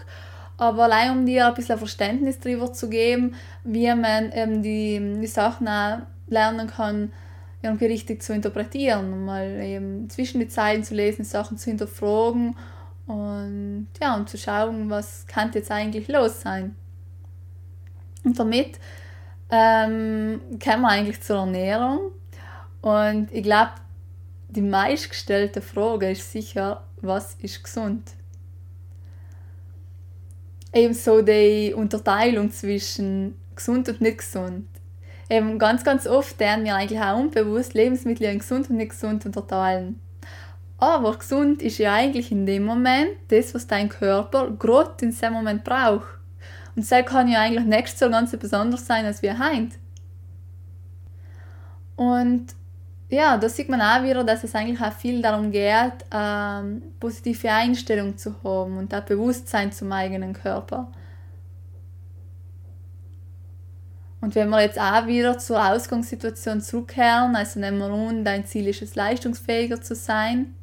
aber 0.57 0.85
allein 0.85 1.11
um 1.11 1.27
dir 1.27 1.45
ein 1.45 1.53
bisschen 1.53 1.77
Verständnis 1.77 2.39
darüber 2.39 2.73
zu 2.73 2.89
geben, 2.89 3.35
wie 3.63 3.85
man 3.93 4.31
ähm, 4.33 4.63
die, 4.63 5.19
die 5.21 5.27
Sachen 5.27 5.67
auch 5.67 5.99
lernen 6.25 6.65
kann, 6.65 7.13
irgendwie 7.61 7.85
richtig 7.85 8.23
zu 8.23 8.33
interpretieren 8.33 9.13
und 9.13 9.25
mal 9.25 9.61
eben 9.61 10.09
zwischen 10.09 10.39
die 10.39 10.47
Zeilen 10.47 10.83
zu 10.83 10.95
lesen, 10.95 11.23
Sachen 11.23 11.59
zu 11.59 11.69
hinterfragen 11.69 12.57
und 13.05 13.89
ja, 14.01 14.15
und 14.15 14.27
zu 14.27 14.39
schauen, 14.39 14.89
was 14.89 15.27
kann 15.27 15.51
jetzt 15.53 15.69
eigentlich 15.69 16.07
los 16.07 16.41
sein. 16.41 16.75
Und 18.23 18.39
damit 18.39 18.79
ähm, 19.51 20.41
kommen 20.63 20.81
wir 20.81 20.89
eigentlich 20.89 21.21
zur 21.21 21.37
Ernährung 21.37 21.99
und 22.81 23.31
ich 23.31 23.43
glaube, 23.43 23.71
die 24.49 24.61
meistgestellte 24.61 25.61
Frage 25.61 26.11
ist 26.11 26.31
sicher, 26.31 26.83
was 27.01 27.35
ist 27.35 27.63
gesund? 27.63 28.11
Ebenso 30.73 31.21
die 31.21 31.73
Unterteilung 31.75 32.51
zwischen 32.51 33.35
gesund 33.55 33.89
und 33.89 34.01
nicht 34.01 34.19
gesund. 34.19 34.67
Eben 35.29 35.59
ganz, 35.59 35.83
ganz 35.83 36.07
oft 36.07 36.39
werden 36.39 36.63
wir 36.63 36.75
eigentlich 36.75 37.01
auch 37.01 37.19
unbewusst 37.19 37.73
Lebensmittel 37.73 38.27
in 38.27 38.39
gesund 38.39 38.69
und 38.69 38.77
nicht 38.77 38.91
gesund 38.91 39.25
unterteilen. 39.25 39.99
Aber 40.77 41.17
gesund 41.17 41.61
ist 41.61 41.79
ja 41.79 41.93
eigentlich 41.93 42.31
in 42.31 42.45
dem 42.45 42.63
Moment 42.63 43.09
das, 43.29 43.53
was 43.53 43.67
dein 43.67 43.89
Körper 43.89 44.51
gerade 44.51 44.93
in 45.01 45.09
diesem 45.09 45.33
Moment 45.33 45.63
braucht. 45.63 46.07
Und 46.75 46.89
das 46.89 47.05
kann 47.05 47.27
ja 47.27 47.41
eigentlich 47.41 47.65
nächstes 47.65 47.99
so 47.99 48.09
ganz 48.09 48.37
besonders 48.37 48.85
sein 48.85 49.05
als 49.05 49.21
wir 49.21 49.39
heint. 49.39 49.73
Und 51.95 52.55
ja, 53.09 53.37
da 53.37 53.47
sieht 53.47 53.69
man 53.69 53.81
auch 53.81 54.03
wieder, 54.03 54.23
dass 54.23 54.43
es 54.43 54.53
eigentlich 54.53 54.81
auch 54.81 54.91
viel 54.91 55.21
darum 55.21 55.51
geht, 55.51 56.05
ähm, 56.11 56.81
positive 56.99 57.49
Einstellung 57.49 58.17
zu 58.17 58.35
haben 58.43 58.77
und 58.77 58.93
auch 58.93 59.01
Bewusstsein 59.01 59.71
zum 59.71 59.91
eigenen 59.91 60.33
Körper. 60.33 60.91
Und 64.19 64.35
wenn 64.35 64.49
wir 64.49 64.61
jetzt 64.61 64.79
auch 64.79 65.07
wieder 65.07 65.37
zur 65.37 65.63
Ausgangssituation 65.63 66.59
zurückkehren, 66.59 67.35
also 67.35 67.59
nehmen 67.59 67.77
wir 67.77 67.85
an, 67.85 68.25
dein 68.25 68.45
Ziel 68.45 68.67
ist 68.67 68.81
es, 68.81 68.95
leistungsfähiger 68.95 69.81
zu 69.81 69.95
sein, 69.95 70.53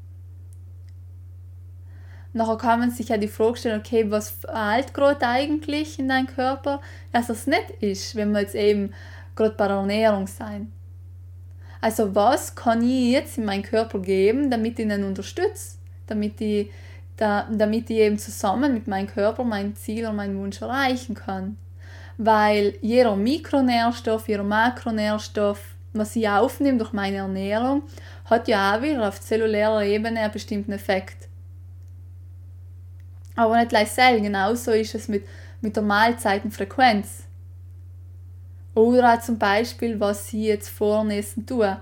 nachher 2.35 2.59
kann 2.59 2.81
man 2.81 2.91
sich 2.91 3.09
ja 3.09 3.17
die 3.17 3.29
Frage 3.29 3.57
stellen, 3.57 3.81
okay, 3.81 4.11
was 4.11 4.31
fehlt 4.31 4.93
gerade 4.93 5.27
eigentlich 5.27 5.99
in 5.99 6.09
deinem 6.09 6.27
Körper, 6.27 6.83
dass 7.13 7.29
das 7.29 7.47
nicht 7.47 7.71
ist, 7.81 8.17
wenn 8.17 8.33
wir 8.33 8.41
jetzt 8.41 8.57
eben 8.57 8.93
gerade 9.35 9.55
bei 9.55 9.69
der 9.69 9.77
Ernährung 9.77 10.27
sein. 10.27 10.73
Also 11.85 12.15
was 12.15 12.55
kann 12.55 12.81
ich 12.83 13.13
jetzt 13.13 13.37
in 13.37 13.45
meinen 13.45 13.63
Körper 13.63 13.99
geben, 13.99 14.51
damit 14.51 14.79
ich 14.79 14.87
ihn 14.87 15.05
unterstütze, 15.05 15.77
damit 16.07 16.41
ich, 16.41 16.71
da, 17.19 17.47
damit 17.53 17.91
ich 17.91 17.99
eben 17.99 18.19
zusammen 18.19 18.73
mit 18.73 18.89
meinem 18.89 19.07
Körper 19.07 19.45
mein 19.45 19.77
Ziel 19.77 20.07
und 20.07 20.17
meinen 20.17 20.39
Wunsch 20.39 20.63
erreichen 20.63 21.15
kann. 21.15 21.59
Weil 22.17 22.79
jeder 22.81 23.17
Mikronährstoff, 23.17 24.29
jeder 24.29 24.45
Makronährstoff, 24.45 25.61
was 25.93 26.17
ich 26.17 26.27
aufnehme 26.27 26.79
durch 26.79 26.95
meine 26.95 27.19
Ernährung, 27.19 27.83
hat 28.25 28.49
ja 28.49 28.75
auch 28.75 28.81
wieder 28.81 29.07
auf 29.07 29.21
zellulärer 29.21 29.85
Ebene 29.85 30.21
einen 30.21 30.33
bestimmten 30.33 30.73
Effekt. 30.73 31.29
Aber 33.37 33.59
nicht 33.59 33.69
gleich 33.69 33.91
selten, 33.91 34.23
genauso 34.23 34.71
ist 34.71 34.95
es 34.95 35.07
mit, 35.09 35.27
mit 35.61 35.77
der 35.77 35.83
Mahlzeitenfrequenz. 35.83 37.24
Oder 38.75 39.15
auch 39.15 39.21
zum 39.21 39.39
Beispiel, 39.39 40.01
was 40.01 40.29
sie 40.29 40.47
jetzt 40.47 40.69
vornessen 40.69 41.47
tun. 41.47 41.77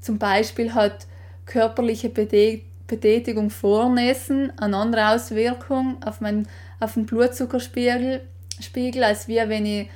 Zum 0.00 0.18
Beispiel 0.18 0.74
hat 0.74 1.06
körperliche 1.46 2.10
Betätigung 2.10 3.50
vornessen 3.50 4.52
eine 4.58 4.76
andere 4.76 5.08
Auswirkung 5.10 6.02
auf, 6.04 6.20
mein, 6.20 6.46
auf 6.80 6.94
den 6.94 7.06
Blutzuckerspiegel, 7.06 8.22
Spiegel, 8.60 9.04
als 9.04 9.28
wie 9.28 9.36
wenn 9.36 9.66
ich 9.66 9.90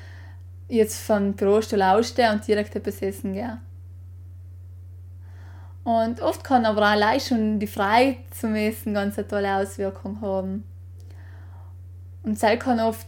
jetzt 0.68 1.00
vom 1.00 1.34
Bürostuhl 1.34 1.82
ausstehe 1.82 2.30
und 2.32 2.46
direkt 2.46 2.76
etwas 2.76 3.02
essen 3.02 3.34
gehe. 3.34 3.58
Und 5.82 6.20
oft 6.20 6.44
kann 6.44 6.66
aber 6.66 6.86
allein 6.86 7.20
schon 7.20 7.58
die 7.58 7.66
Freiheit 7.66 8.18
zum 8.30 8.54
Essen 8.54 8.94
ganz 8.94 9.18
eine 9.18 9.26
tolle 9.26 9.56
Auswirkung 9.56 10.20
haben. 10.20 10.64
Und 12.22 12.40
das 12.40 12.58
kann 12.58 12.80
oft 12.80 13.06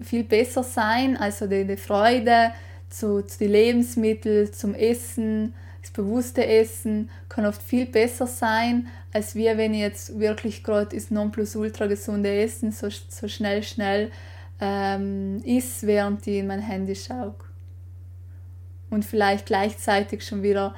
viel 0.00 0.24
besser 0.24 0.62
sein, 0.62 1.16
also 1.16 1.46
die, 1.46 1.64
die 1.64 1.76
Freude, 1.76 2.52
zu, 2.88 3.22
zu 3.22 3.38
den 3.38 3.52
Lebensmitteln, 3.52 4.52
zum 4.52 4.74
Essen, 4.74 5.54
das 5.82 5.90
bewusste 5.92 6.46
Essen 6.46 7.08
kann 7.28 7.46
oft 7.46 7.62
viel 7.62 7.86
besser 7.86 8.26
sein, 8.26 8.88
als 9.12 9.34
wir, 9.34 9.56
wenn 9.56 9.72
ich 9.72 9.80
jetzt 9.80 10.18
wirklich 10.18 10.62
gerade 10.62 10.94
das 10.94 11.10
Nonplusultra 11.10 11.86
gesunde 11.86 12.30
Essen 12.30 12.72
so, 12.72 12.88
so 12.90 13.28
schnell, 13.28 13.62
schnell 13.62 14.10
ähm, 14.60 15.40
isst, 15.44 15.86
während 15.86 16.26
ich 16.26 16.38
in 16.38 16.46
mein 16.46 16.60
Handy 16.60 16.94
schaue. 16.94 17.34
Und 18.90 19.04
vielleicht 19.04 19.46
gleichzeitig 19.46 20.26
schon 20.26 20.42
wieder 20.42 20.74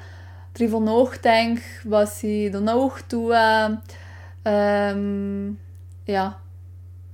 darüber 0.53 0.79
nachdenke, 0.79 1.61
was 1.83 2.23
ich 2.23 2.51
danach 2.51 3.01
tue, 3.01 3.81
ähm, 4.45 5.57
ja, 6.05 6.39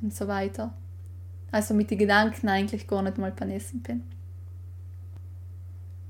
und 0.02 0.14
so 0.14 0.28
weiter. 0.28 0.74
Also 1.52 1.74
mit 1.74 1.90
den 1.92 2.00
Gedanken 2.00 2.50
eigentlich 2.50 2.88
gar 2.88 3.02
nicht 3.02 3.18
mal 3.18 3.32
beim 3.32 3.52
Essen 3.52 3.82
bin. 3.82 4.04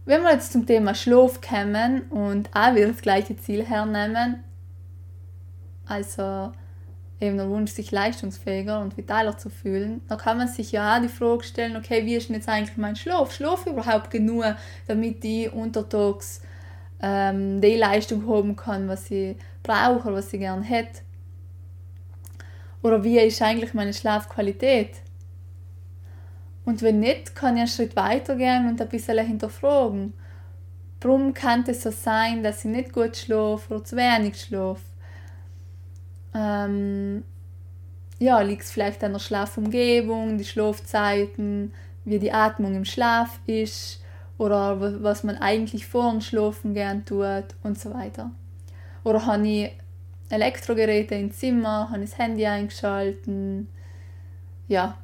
Wenn 0.08 0.24
wir 0.24 0.32
jetzt 0.32 0.54
zum 0.54 0.66
Thema 0.66 0.96
Schlaf 0.96 1.42
kommen 1.42 2.04
und 2.04 2.50
auch 2.56 2.74
wieder 2.74 2.88
das 2.88 3.02
gleiche 3.02 3.36
Ziel 3.36 3.66
hernehmen, 3.66 4.42
also 5.86 6.54
eben 7.20 7.36
der 7.36 7.50
Wunsch, 7.50 7.72
sich 7.72 7.92
leistungsfähiger 7.92 8.80
und 8.80 8.96
vitaler 8.96 9.38
zu 9.38 9.50
fühlen, 9.50 10.00
dann 10.08 10.18
kann 10.18 10.38
man 10.38 10.48
sich 10.48 10.72
ja 10.72 10.96
auch 10.96 11.02
die 11.02 11.10
Frage 11.10 11.44
stellen, 11.44 11.76
okay, 11.76 12.06
wie 12.06 12.16
ist 12.16 12.30
denn 12.30 12.38
jetzt 12.38 12.48
eigentlich 12.48 12.78
mein 12.78 12.96
Schlaf? 12.96 13.34
Schlaf 13.34 13.68
überhaupt 13.68 14.10
genug, 14.10 14.46
damit 14.88 15.26
ich 15.26 15.52
untertags 15.52 16.42
ähm, 17.02 17.60
die 17.60 17.76
Leistung 17.76 18.26
haben 18.30 18.56
kann, 18.56 18.88
was 18.88 19.12
ich 19.12 19.36
brauche 19.62 20.08
oder 20.08 20.14
was 20.14 20.32
ich 20.32 20.40
gerne 20.40 20.64
hätte? 20.64 21.02
Oder 22.82 23.04
wie 23.04 23.20
ist 23.20 23.42
eigentlich 23.42 23.74
meine 23.74 23.94
Schlafqualität? 23.94 25.02
Und 26.68 26.82
wenn 26.82 27.00
nicht, 27.00 27.34
kann 27.34 27.56
ich 27.56 27.62
einen 27.62 27.70
Schritt 27.70 27.96
weitergehen 27.96 28.68
und 28.68 28.82
ein 28.82 28.90
bisschen 28.90 29.26
hinterfragen. 29.26 30.12
Warum 31.00 31.34
kann 31.34 31.64
es 31.66 31.84
so 31.84 31.92
sein, 31.92 32.44
dass 32.44 32.66
ich 32.66 32.72
nicht 32.72 32.92
gut 32.92 33.16
schlafe 33.16 33.74
oder 33.74 33.86
zu 33.86 33.96
wenig 33.96 34.38
schlafe? 34.38 34.82
Ähm, 36.36 37.24
ja, 38.20 38.42
liegt 38.42 38.64
es 38.64 38.72
vielleicht 38.72 39.02
an 39.06 39.14
der 39.14 39.20
Schlafumgebung, 39.20 40.38
die 40.38 40.44
Schlafzeiten, 40.44 41.72
wie 42.04 42.20
die 42.20 42.34
Atmung 42.34 42.76
im 42.76 42.84
Schlaf 42.84 43.40
ist 43.46 44.04
oder 44.38 45.02
was 45.02 45.24
man 45.24 45.38
eigentlich 45.38 45.88
vor 45.88 46.12
dem 46.12 46.20
Schlafen 46.20 46.74
gern 46.74 47.06
tut 47.06 47.56
und 47.64 47.80
so 47.80 47.94
weiter. 47.94 48.32
Oder 49.06 49.26
habe 49.26 49.48
ich 49.48 49.72
Elektrogeräte 50.28 51.16
im 51.16 51.32
Zimmer, 51.32 51.90
habe 51.92 52.04
ich 52.04 52.10
das 52.10 52.20
Handy 52.20 52.46
eingeschalten? 52.46 53.70
Ja, 54.68 54.98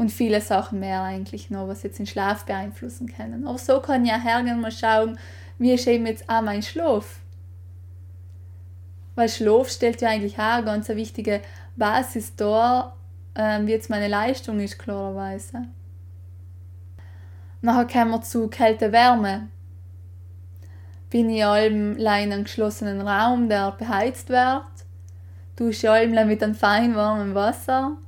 und 0.00 0.10
viele 0.10 0.40
Sachen 0.40 0.80
mehr 0.80 1.02
eigentlich 1.02 1.50
noch, 1.50 1.68
was 1.68 1.82
jetzt 1.82 1.98
den 1.98 2.06
Schlaf 2.06 2.46
beeinflussen 2.46 3.06
können. 3.06 3.46
Aber 3.46 3.58
so 3.58 3.80
kann 3.80 4.06
ja 4.06 4.18
hergehen 4.18 4.58
mal 4.58 4.72
schauen, 4.72 5.18
wie 5.58 5.74
ist 5.74 5.86
eben 5.86 6.06
jetzt 6.06 6.26
auch 6.26 6.40
mein 6.40 6.62
Schlaf. 6.62 7.20
Weil 9.14 9.28
Schlaf 9.28 9.68
stellt 9.68 10.00
ja 10.00 10.08
eigentlich 10.08 10.38
auch 10.38 10.54
eine 10.54 10.64
ganz 10.64 10.88
wichtige 10.88 11.42
Basis 11.76 12.34
dar, 12.34 12.96
ähm, 13.34 13.66
wie 13.66 13.72
jetzt 13.72 13.90
meine 13.90 14.08
Leistung 14.08 14.58
ist, 14.60 14.78
klarerweise. 14.78 15.66
Nachher 17.60 17.86
kommen 17.86 18.12
wir 18.12 18.22
zu 18.22 18.48
Kälte-Wärme. 18.48 19.48
Bin 21.10 21.28
ich 21.28 21.44
allem 21.44 21.98
in 21.98 22.06
einem 22.06 22.44
geschlossenen 22.44 23.02
Raum, 23.06 23.50
der 23.50 23.72
beheizt 23.72 24.30
wird, 24.30 24.64
dusche 25.56 25.90
allem 25.90 26.26
mit 26.26 26.42
einem 26.42 26.54
fein 26.54 26.94
warmen 26.94 27.34
Wasser 27.34 27.98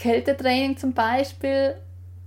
Kältetraining 0.00 0.78
zum 0.78 0.94
Beispiel 0.94 1.74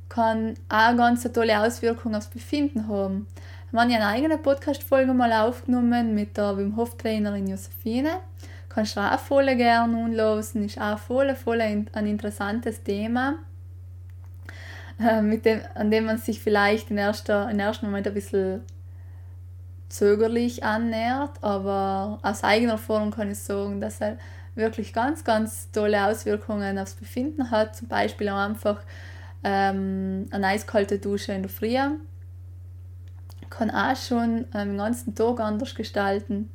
kann 0.07 0.53
auch 0.69 0.95
ganz 0.95 1.23
tolle 1.23 1.59
Auswirkung 1.59 2.13
aufs 2.13 2.27
Befinden 2.27 2.88
haben. 2.88 3.25
Wir 3.71 3.81
haben 3.81 3.89
ja 3.89 3.97
eine 3.97 4.07
eigene 4.09 4.38
Podcast-Folge 4.38 5.12
mal 5.15 5.33
aufgenommen 5.33 6.13
mit 6.13 6.38
der 6.38 6.55
Wim 6.55 6.75
Hof 6.75 6.95
Trainerin 6.97 7.47
Josephine. 7.47 8.19
Kannst 8.69 8.95
du 8.95 9.01
auch 9.01 9.17
voll 9.17 9.55
gerne 9.55 9.97
anlosen, 9.97 10.65
ist 10.65 10.79
auch 10.79 10.99
voll, 10.99 11.33
voll 11.33 11.62
ein, 11.62 11.89
ein 11.93 12.05
interessantes 12.05 12.83
Thema, 12.83 13.39
äh, 14.99 15.23
mit 15.23 15.43
dem, 15.45 15.62
an 15.73 15.89
dem 15.89 16.05
man 16.05 16.19
sich 16.19 16.39
vielleicht 16.39 16.91
im 16.91 16.97
ersten, 16.99 17.49
im 17.49 17.59
ersten 17.59 17.88
Moment 17.88 18.05
ein 18.05 18.13
bisschen 18.13 18.62
zögerlich 19.89 20.63
annähert, 20.63 21.31
aber 21.41 22.19
aus 22.21 22.43
eigener 22.43 22.73
Erfahrung 22.73 23.09
kann 23.09 23.31
ich 23.31 23.39
sagen, 23.39 23.81
dass 23.81 23.99
er 23.99 24.17
wirklich 24.56 24.94
ganz, 24.94 25.24
ganz 25.24 25.72
tolle 25.72 26.06
Auswirkungen 26.06 26.78
aufs 26.78 26.96
Befinden 26.96 27.52
hat. 27.52 27.76
Zum 27.76 27.88
Beispiel 27.88 28.30
auch 28.30 28.38
einfach 28.38 28.82
ähm, 29.44 30.28
eine 30.32 30.48
eiskalte 30.48 31.00
Dusche 31.00 31.34
in 31.34 31.44
der 31.44 31.50
Früh. 31.50 31.78
Kann 33.50 33.72
auch 33.72 33.96
schon 33.96 34.46
ähm, 34.54 34.70
den 34.70 34.78
ganzen 34.78 35.16
Tag 35.16 35.39
anders 35.39 35.76
gestalten. 35.76 36.50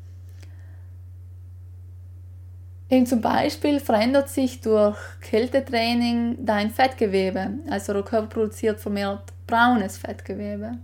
Eben 2.90 3.04
zum 3.04 3.20
Beispiel 3.20 3.80
verändert 3.80 4.30
sich 4.30 4.62
durch 4.62 4.96
Kältetraining 5.20 6.44
dein 6.44 6.70
Fettgewebe. 6.70 7.50
Also 7.68 7.92
der 7.92 8.02
Körper 8.02 8.28
produziert 8.28 8.80
vermehrt 8.80 9.32
braunes 9.46 9.98
Fettgewebe. 9.98 10.78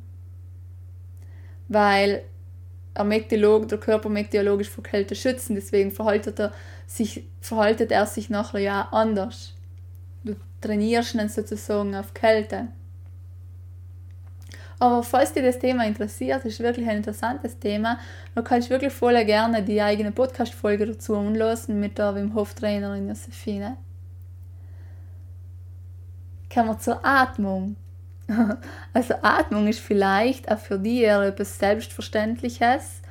Weil 1.68 2.22
der 2.96 3.78
Körper 3.78 4.08
meteorologisch 4.08 4.68
vor 4.70 4.84
Kälte 4.84 5.14
schützen, 5.14 5.54
deswegen 5.54 5.90
verhaltet 5.90 6.38
er 6.38 6.52
sich, 6.86 7.24
verhaltet 7.40 7.90
er 7.90 8.06
sich 8.06 8.30
nachher 8.30 8.60
ja 8.60 8.88
anders. 8.92 9.54
Du 10.22 10.36
trainierst 10.60 11.14
ihn 11.14 11.28
sozusagen 11.28 11.94
auf 11.94 12.14
Kälte. 12.14 12.68
Aber 14.78 15.02
falls 15.02 15.32
dir 15.32 15.42
das 15.42 15.58
Thema 15.58 15.86
interessiert, 15.86 16.44
ist 16.44 16.60
wirklich 16.60 16.88
ein 16.88 16.98
interessantes 16.98 17.58
Thema, 17.58 17.98
dann 18.34 18.44
kannst 18.44 18.68
du 18.68 18.72
wirklich 18.72 18.92
voll 18.92 19.24
gerne 19.24 19.62
die 19.62 19.80
eigene 19.80 20.12
Podcast-Folge 20.12 20.86
dazu 20.86 21.16
anlassen 21.16 21.80
mit 21.80 21.96
der 21.96 22.14
Wim 22.14 22.34
Hof-Trainerin 22.34 23.08
Josephine. 23.08 23.76
Kommen 26.52 26.68
wir 26.68 26.78
zur 26.78 27.04
Atmung. 27.04 27.76
Also 28.92 29.14
Atmung 29.22 29.66
ist 29.68 29.80
vielleicht 29.80 30.50
auch 30.50 30.58
für 30.58 30.78
dich 30.78 31.00
eher 31.00 31.20
etwas 31.22 31.58
Selbstverständliches 31.58 33.02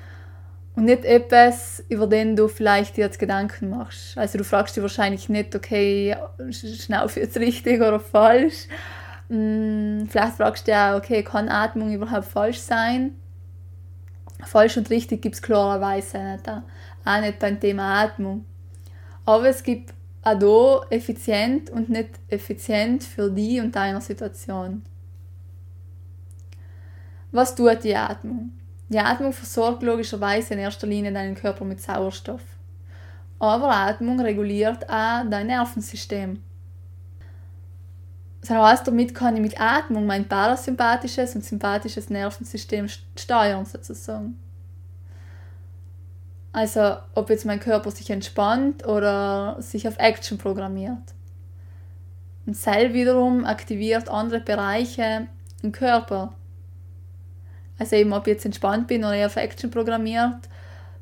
und 0.75 0.85
nicht 0.85 1.05
etwas, 1.05 1.83
über 1.89 2.07
den 2.07 2.35
du 2.35 2.47
vielleicht 2.47 2.97
jetzt 2.97 3.19
Gedanken 3.19 3.69
machst. 3.69 4.17
Also 4.17 4.37
du 4.37 4.43
fragst 4.43 4.75
dich 4.75 4.81
wahrscheinlich 4.81 5.29
nicht, 5.29 5.55
okay, 5.55 6.15
Schnaufe 6.49 7.19
jetzt 7.19 7.37
richtig 7.37 7.79
oder 7.81 7.99
falsch. 7.99 8.67
Hm, 9.29 10.07
vielleicht 10.09 10.37
fragst 10.37 10.67
du 10.67 10.75
auch, 10.75 10.97
okay, 10.97 11.23
kann 11.23 11.49
Atmung 11.49 11.93
überhaupt 11.93 12.25
falsch 12.25 12.59
sein? 12.59 13.11
Falsch 14.45 14.77
und 14.77 14.89
richtig 14.89 15.21
gibt 15.21 15.35
es 15.35 15.41
klarerweise 15.41 16.17
nicht. 16.17 16.49
Auch 16.49 17.21
nicht 17.21 17.39
beim 17.39 17.59
Thema 17.59 18.01
Atmung. 18.03 18.45
Aber 19.25 19.47
es 19.47 19.63
gibt 19.63 19.93
auch 20.23 20.39
hier 20.39 20.97
effizient 20.97 21.69
und 21.69 21.89
nicht 21.89 22.09
effizient 22.29 23.03
für 23.03 23.29
die 23.29 23.59
und 23.59 23.75
deiner 23.75 24.01
Situation. 24.01 24.83
Was 27.33 27.55
tut 27.55 27.83
die 27.83 27.95
Atmung? 27.95 28.51
Die 28.89 28.99
Atmung 28.99 29.33
versorgt 29.33 29.81
logischerweise 29.81 30.53
in 30.53 30.59
erster 30.59 30.85
Linie 30.85 31.11
deinen 31.11 31.33
Körper 31.33 31.65
mit 31.65 31.81
Sauerstoff. 31.81 32.43
Aber 33.39 33.71
Atmung 33.71 34.19
reguliert 34.19 34.87
auch 34.87 35.23
dein 35.27 35.47
Nervensystem. 35.47 36.43
Das 38.41 38.51
heißt, 38.51 38.87
damit 38.87 39.15
kann 39.15 39.35
ich 39.35 39.41
mit 39.41 39.59
Atmung 39.59 40.05
mein 40.05 40.27
parasympathisches 40.27 41.33
und 41.33 41.43
sympathisches 41.43 42.11
Nervensystem 42.11 42.87
steuern, 43.17 43.65
sozusagen. 43.65 44.37
Also, 46.51 46.97
ob 47.15 47.31
jetzt 47.31 47.45
mein 47.45 47.59
Körper 47.59 47.89
sich 47.89 48.11
entspannt 48.11 48.85
oder 48.85 49.55
sich 49.59 49.87
auf 49.87 49.97
Action 49.97 50.37
programmiert. 50.37 51.15
Und 52.45 52.53
Cell 52.53 52.93
wiederum 52.93 53.43
aktiviert 53.43 54.07
andere 54.07 54.39
Bereiche 54.39 55.27
im 55.63 55.71
Körper, 55.71 56.35
also 57.79 57.95
eben, 57.95 58.13
ob 58.13 58.27
ich 58.27 58.33
jetzt 58.33 58.45
entspannt 58.45 58.87
bin 58.87 59.03
oder 59.03 59.15
eher 59.15 59.27
auf 59.27 59.35
Action 59.35 59.71
programmiert 59.71 60.47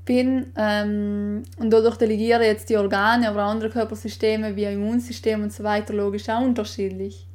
bin. 0.05 0.51
Ähm, 0.55 1.43
und 1.57 1.69
dadurch 1.71 1.97
delegiere 1.97 2.45
jetzt 2.45 2.69
die 2.69 2.77
Organe, 2.77 3.29
aber 3.29 3.43
andere 3.43 3.69
Körpersysteme 3.69 4.55
wie 4.55 4.65
Immunsystem 4.65 5.43
und 5.43 5.53
so 5.53 5.63
weiter 5.63 5.93
logisch 5.93 6.29
auch 6.29 6.41
unterschiedlich. 6.41 7.27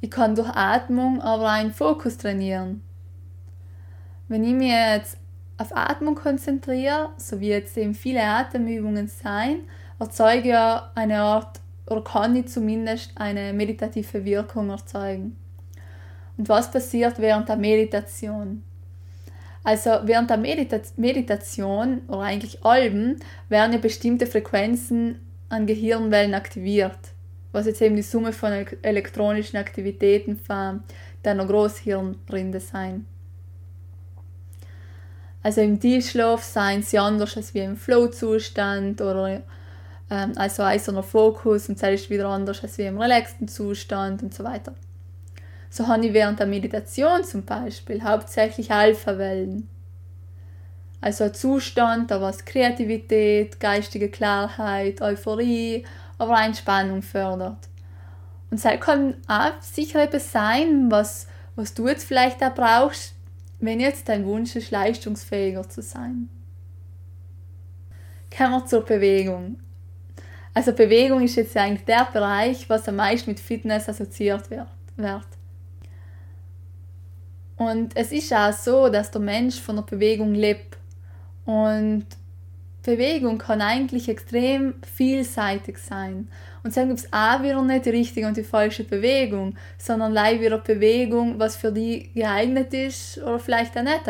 Ich 0.00 0.10
kann 0.10 0.34
durch 0.34 0.48
Atmung 0.48 1.20
aber 1.20 1.50
einen 1.50 1.72
Fokus 1.72 2.18
trainieren. 2.18 2.82
Wenn 4.28 4.44
ich 4.44 4.54
mich 4.54 4.70
jetzt 4.70 5.16
auf 5.56 5.76
Atmung 5.76 6.14
konzentriere, 6.14 7.10
so 7.16 7.40
wie 7.40 7.48
jetzt 7.48 7.76
eben 7.76 7.94
viele 7.94 8.22
Atemübungen 8.22 9.08
sein, 9.08 9.60
erzeuge 9.98 10.50
ich 10.50 10.98
eine 10.98 11.20
Art, 11.20 11.60
oder 11.86 12.04
kann 12.04 12.36
ich 12.36 12.48
zumindest 12.48 13.12
eine 13.16 13.52
meditative 13.52 14.24
Wirkung 14.24 14.70
erzeugen. 14.70 15.36
Und 16.38 16.48
was 16.48 16.70
passiert 16.70 17.18
während 17.18 17.48
der 17.48 17.56
Meditation? 17.56 18.62
Also 19.64 19.90
während 20.04 20.30
der 20.30 20.38
Medita 20.38 20.80
Meditation 20.96 22.00
oder 22.08 22.20
eigentlich 22.20 22.64
Alben 22.64 23.20
werden 23.48 23.72
ja 23.72 23.78
bestimmte 23.78 24.26
Frequenzen 24.26 25.20
an 25.48 25.66
Gehirnwellen 25.66 26.34
aktiviert, 26.34 26.98
was 27.52 27.66
jetzt 27.66 27.82
eben 27.82 27.96
die 27.96 28.02
Summe 28.02 28.32
von 28.32 28.52
elektronischen 28.82 29.58
Aktivitäten 29.58 30.36
von 30.36 30.84
deiner 31.22 31.44
Großhirnrinde 31.44 32.60
sein. 32.60 33.04
Also 35.42 35.60
im 35.60 35.80
Tiefschlaf 35.80 36.42
seien 36.42 36.82
sie 36.82 36.98
anders 36.98 37.36
als 37.36 37.52
wie 37.54 37.60
im 37.60 37.76
Flow-Zustand 37.76 39.00
oder 39.00 39.42
ähm, 40.10 40.32
also 40.36 40.62
eiserner 40.62 41.02
Fokus 41.02 41.68
und 41.68 41.82
ist 41.82 42.10
wieder 42.10 42.28
anders 42.28 42.62
als 42.62 42.78
wie 42.78 42.82
im 42.82 42.98
relaxten 42.98 43.48
Zustand 43.48 44.22
und 44.22 44.34
so 44.34 44.44
weiter. 44.44 44.74
So 45.70 45.86
habe 45.86 46.06
ich 46.06 46.12
während 46.12 46.38
der 46.38 46.46
Meditation 46.46 47.24
zum 47.24 47.44
Beispiel 47.44 48.02
hauptsächlich 48.02 48.70
Alpha-Wellen. 48.70 49.68
Also 51.00 51.24
ein 51.24 51.34
Zustand, 51.34 52.10
der 52.10 52.20
was 52.20 52.44
Kreativität, 52.44 53.60
geistige 53.60 54.08
Klarheit, 54.08 55.00
Euphorie, 55.00 55.84
aber 56.16 56.34
auch 56.34 56.42
Entspannung 56.42 57.02
fördert. 57.02 57.68
Und 58.50 58.64
es 58.64 58.80
kann 58.80 59.14
auch 59.28 59.60
sicher 59.60 60.02
etwas 60.02 60.32
sein, 60.32 60.90
was, 60.90 61.28
was 61.54 61.74
du 61.74 61.86
jetzt 61.86 62.04
vielleicht 62.04 62.42
auch 62.42 62.54
brauchst, 62.54 63.14
wenn 63.60 63.80
jetzt 63.80 64.08
dein 64.08 64.24
Wunsch 64.24 64.56
ist, 64.56 64.70
leistungsfähiger 64.70 65.68
zu 65.68 65.82
sein. 65.82 66.28
Kommen 68.36 68.52
wir 68.52 68.66
zur 68.66 68.84
Bewegung. 68.84 69.58
Also 70.54 70.72
Bewegung 70.72 71.22
ist 71.22 71.36
jetzt 71.36 71.56
eigentlich 71.56 71.84
der 71.84 72.08
Bereich, 72.12 72.68
was 72.68 72.88
am 72.88 72.96
meisten 72.96 73.30
mit 73.30 73.40
Fitness 73.40 73.88
assoziiert 73.88 74.50
wird. 74.50 74.66
Und 77.58 77.96
es 77.96 78.12
ist 78.12 78.32
auch 78.32 78.52
so, 78.52 78.88
dass 78.88 79.10
der 79.10 79.20
Mensch 79.20 79.60
von 79.60 79.76
der 79.76 79.82
Bewegung 79.82 80.32
lebt. 80.32 80.78
Und 81.44 82.06
Bewegung 82.84 83.36
kann 83.38 83.60
eigentlich 83.60 84.08
extrem 84.08 84.74
vielseitig 84.82 85.78
sein. 85.78 86.28
Und 86.62 86.76
dann 86.76 86.88
gibt 86.88 87.00
es 87.00 87.12
auch 87.12 87.42
wieder 87.42 87.60
nicht 87.62 87.84
die 87.84 87.90
richtige 87.90 88.26
und 88.28 88.36
die 88.36 88.44
falsche 88.44 88.84
Bewegung, 88.84 89.56
sondern 89.76 90.12
leider 90.12 90.40
wieder 90.40 90.58
Bewegung, 90.58 91.38
was 91.38 91.56
für 91.56 91.72
die 91.72 92.10
geeignet 92.14 92.72
ist 92.72 93.18
oder 93.18 93.40
vielleicht 93.40 93.76
auch 93.76 93.82
nicht. 93.82 94.06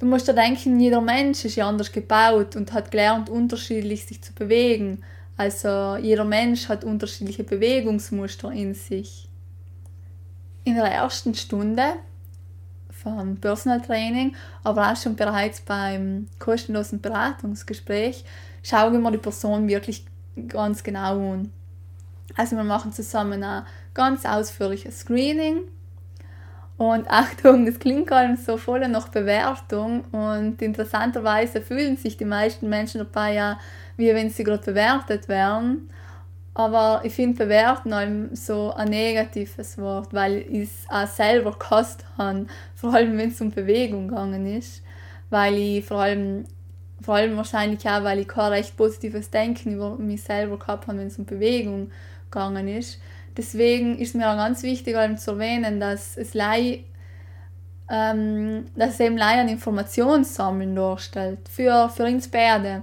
Du 0.00 0.06
musst 0.06 0.26
dir 0.26 0.34
denken, 0.34 0.80
jeder 0.80 1.00
Mensch 1.00 1.44
ist 1.44 1.54
ja 1.54 1.68
anders 1.68 1.92
gebaut 1.92 2.56
und 2.56 2.72
hat 2.72 2.90
gelernt, 2.90 3.30
unterschiedlich 3.30 4.04
sich 4.04 4.20
zu 4.20 4.32
bewegen. 4.32 5.04
Also 5.36 5.96
jeder 5.96 6.24
Mensch 6.24 6.68
hat 6.68 6.82
unterschiedliche 6.82 7.44
Bewegungsmuster 7.44 8.50
in 8.50 8.74
sich 8.74 9.28
in 10.64 10.76
der 10.76 10.84
ersten 10.84 11.34
Stunde 11.34 11.94
vom 12.90 13.36
Personal 13.36 13.80
Training, 13.80 14.36
aber 14.62 14.92
auch 14.92 14.96
schon 14.96 15.16
bereits 15.16 15.60
beim 15.60 16.28
kostenlosen 16.38 17.00
Beratungsgespräch, 17.00 18.24
schauen 18.62 19.00
wir 19.02 19.10
die 19.10 19.18
Person 19.18 19.68
wirklich 19.68 20.04
ganz 20.48 20.82
genau 20.82 21.32
an. 21.32 21.52
Also 22.36 22.56
wir 22.56 22.64
machen 22.64 22.92
zusammen 22.92 23.42
ein 23.42 23.64
ganz 23.94 24.24
ausführliches 24.24 25.00
Screening 25.00 25.62
und 26.78 27.08
Achtung, 27.10 27.66
das 27.66 27.78
klingt 27.78 28.10
allem 28.10 28.36
so 28.36 28.56
voll 28.56 28.86
nach 28.88 29.08
Bewertung 29.08 30.04
und 30.10 30.60
interessanterweise 30.62 31.60
fühlen 31.60 31.96
sich 31.96 32.16
die 32.16 32.24
meisten 32.24 32.68
Menschen 32.68 32.98
dabei 32.98 33.34
ja, 33.34 33.60
wie 33.96 34.12
wenn 34.14 34.30
sie 34.30 34.42
gerade 34.42 34.64
bewertet 34.64 35.28
werden. 35.28 35.90
Aber 36.54 37.00
ich 37.04 37.14
finde 37.14 37.44
bewerten 37.44 37.92
allem 37.92 38.34
so 38.36 38.72
ein 38.74 38.88
negatives 38.88 39.78
Wort, 39.78 40.12
weil 40.12 40.38
ich 40.38 40.68
es 40.68 40.86
auch 40.88 41.06
selber 41.06 41.56
gehasst 41.58 42.04
habe, 42.18 42.46
vor 42.74 42.94
allem 42.94 43.16
wenn 43.16 43.30
es 43.30 43.40
um 43.40 43.50
Bewegung 43.50 44.08
gegangen 44.08 44.46
ist. 44.46 44.82
Weil 45.30 45.54
ich 45.56 45.84
vor 45.84 45.98
allem, 45.98 46.44
vor 47.00 47.14
allem 47.14 47.36
wahrscheinlich 47.36 47.88
auch, 47.88 48.04
weil 48.04 48.18
ich 48.18 48.28
kein 48.28 48.52
recht 48.52 48.76
positives 48.76 49.30
Denken 49.30 49.72
über 49.72 49.96
mich 49.96 50.22
selber 50.22 50.58
gehabt 50.58 50.88
habe, 50.88 50.98
wenn 50.98 51.06
es 51.06 51.18
um 51.18 51.24
Bewegung 51.24 51.90
gegangen 52.30 52.68
ist. 52.68 53.00
Deswegen 53.34 53.98
ist 53.98 54.14
mir 54.14 54.30
auch 54.30 54.36
ganz 54.36 54.62
wichtig, 54.62 54.94
allem 54.96 55.16
zu 55.16 55.32
erwähnen, 55.32 55.80
dass 55.80 56.18
es 56.18 56.34
lei 56.34 56.84
ähm, 57.92 58.66
dass 58.74 58.94
es 58.94 59.00
eben 59.00 59.16
leider 59.16 59.42
ein 59.42 59.48
Informationssammeln 59.48 60.74
darstellt 60.74 61.40
für, 61.48 61.90
für 61.90 62.04
uns 62.04 62.28
beide 62.28 62.82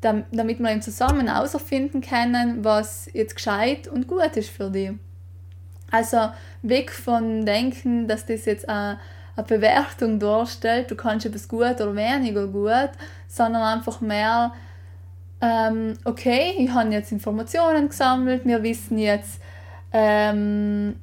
damit 0.00 0.60
wir 0.60 0.80
zusammen 0.80 1.28
herausfinden 1.28 2.00
können, 2.00 2.64
was 2.64 3.08
jetzt 3.12 3.36
gescheit 3.36 3.86
und 3.86 4.06
gut 4.06 4.36
ist 4.36 4.50
für 4.50 4.70
dich. 4.70 4.92
Also 5.90 6.30
weg 6.62 6.90
von 6.90 7.44
denken, 7.44 8.08
dass 8.08 8.24
das 8.24 8.44
jetzt 8.46 8.68
eine, 8.68 8.98
eine 9.36 9.46
Bewertung 9.46 10.18
darstellt, 10.18 10.90
du 10.90 10.94
kannst 10.94 11.26
etwas 11.26 11.48
gut 11.48 11.80
oder 11.80 11.94
weniger 11.94 12.46
gut, 12.46 12.90
sondern 13.28 13.62
einfach 13.62 14.00
mehr, 14.00 14.52
ähm, 15.40 15.94
okay, 16.04 16.54
ich 16.58 16.70
habe 16.70 16.90
jetzt 16.90 17.12
Informationen 17.12 17.88
gesammelt, 17.88 18.46
wir 18.46 18.62
wissen 18.62 18.98
jetzt, 18.98 19.40
ähm, 19.92 20.96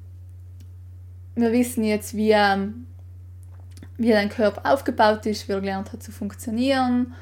wir 1.36 1.52
wissen 1.52 1.84
jetzt, 1.84 2.16
wie, 2.16 2.36
wie 3.98 4.10
dein 4.10 4.30
Körper 4.30 4.72
aufgebaut 4.72 5.26
ist, 5.26 5.48
wie 5.48 5.52
er 5.52 5.60
gelernt 5.60 5.92
hat 5.92 6.02
zu 6.02 6.12
funktionieren 6.12 7.14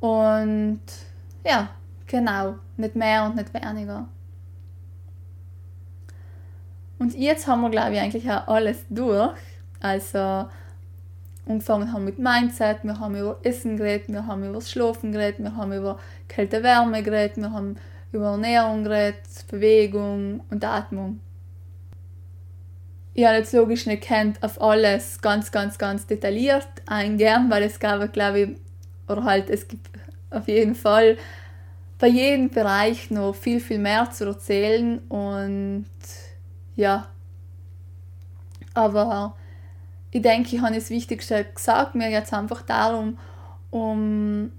und 0.00 0.80
ja, 1.44 1.70
genau, 2.06 2.56
nicht 2.76 2.96
mehr 2.96 3.24
und 3.24 3.36
nicht 3.36 3.52
weniger. 3.54 4.08
Und 6.98 7.14
jetzt 7.14 7.46
haben 7.46 7.62
wir, 7.62 7.70
glaube 7.70 7.94
ich, 7.94 8.00
eigentlich 8.00 8.30
auch 8.30 8.46
alles 8.46 8.84
durch. 8.90 9.32
Also, 9.80 10.48
angefangen 11.46 11.92
haben 11.92 12.04
mit 12.04 12.18
Mindset, 12.18 12.84
wir 12.84 12.98
haben 12.98 13.16
über 13.16 13.38
Essen 13.42 13.76
geredet, 13.76 14.08
wir 14.08 14.26
haben 14.26 14.48
über 14.48 14.60
Schlafen 14.60 15.12
geredet, 15.12 15.40
wir 15.40 15.56
haben 15.56 15.72
über 15.72 15.98
Kälte-Wärme 16.28 17.02
geredet, 17.02 17.38
wir 17.38 17.50
haben 17.52 17.76
über 18.12 18.32
Ernährung 18.32 18.84
geredet, 18.84 19.22
Bewegung 19.50 20.42
und 20.50 20.64
Atmung. 20.64 21.20
ich 23.14 23.24
habe 23.24 23.36
jetzt 23.36 23.52
logisch 23.52 23.86
nicht 23.86 24.02
kennt 24.02 24.42
auf 24.42 24.60
alles 24.60 25.20
ganz, 25.20 25.50
ganz, 25.50 25.78
ganz 25.78 26.06
detailliert 26.06 26.68
eingehen, 26.86 27.46
weil 27.48 27.62
es 27.62 27.80
gab, 27.80 28.12
glaube 28.12 28.40
ich, 28.40 28.56
oder 29.08 29.24
halt, 29.24 29.50
es 29.50 29.66
gibt 29.66 29.89
auf 30.30 30.48
jeden 30.48 30.74
Fall. 30.74 31.16
Bei 31.98 32.06
jedem 32.06 32.48
Bereich 32.48 33.10
noch 33.10 33.34
viel, 33.34 33.60
viel 33.60 33.78
mehr 33.78 34.10
zu 34.10 34.24
erzählen 34.24 34.98
und 35.08 35.86
ja, 36.76 37.08
aber 38.72 39.36
ich 40.10 40.22
denke, 40.22 40.56
ich 40.56 40.62
habe 40.62 40.74
das 40.74 40.90
Wichtigste 40.90 41.44
gesagt, 41.44 41.94
mir 41.94 42.10
jetzt 42.10 42.32
einfach 42.32 42.62
darum, 42.62 43.18
um, 43.70 44.50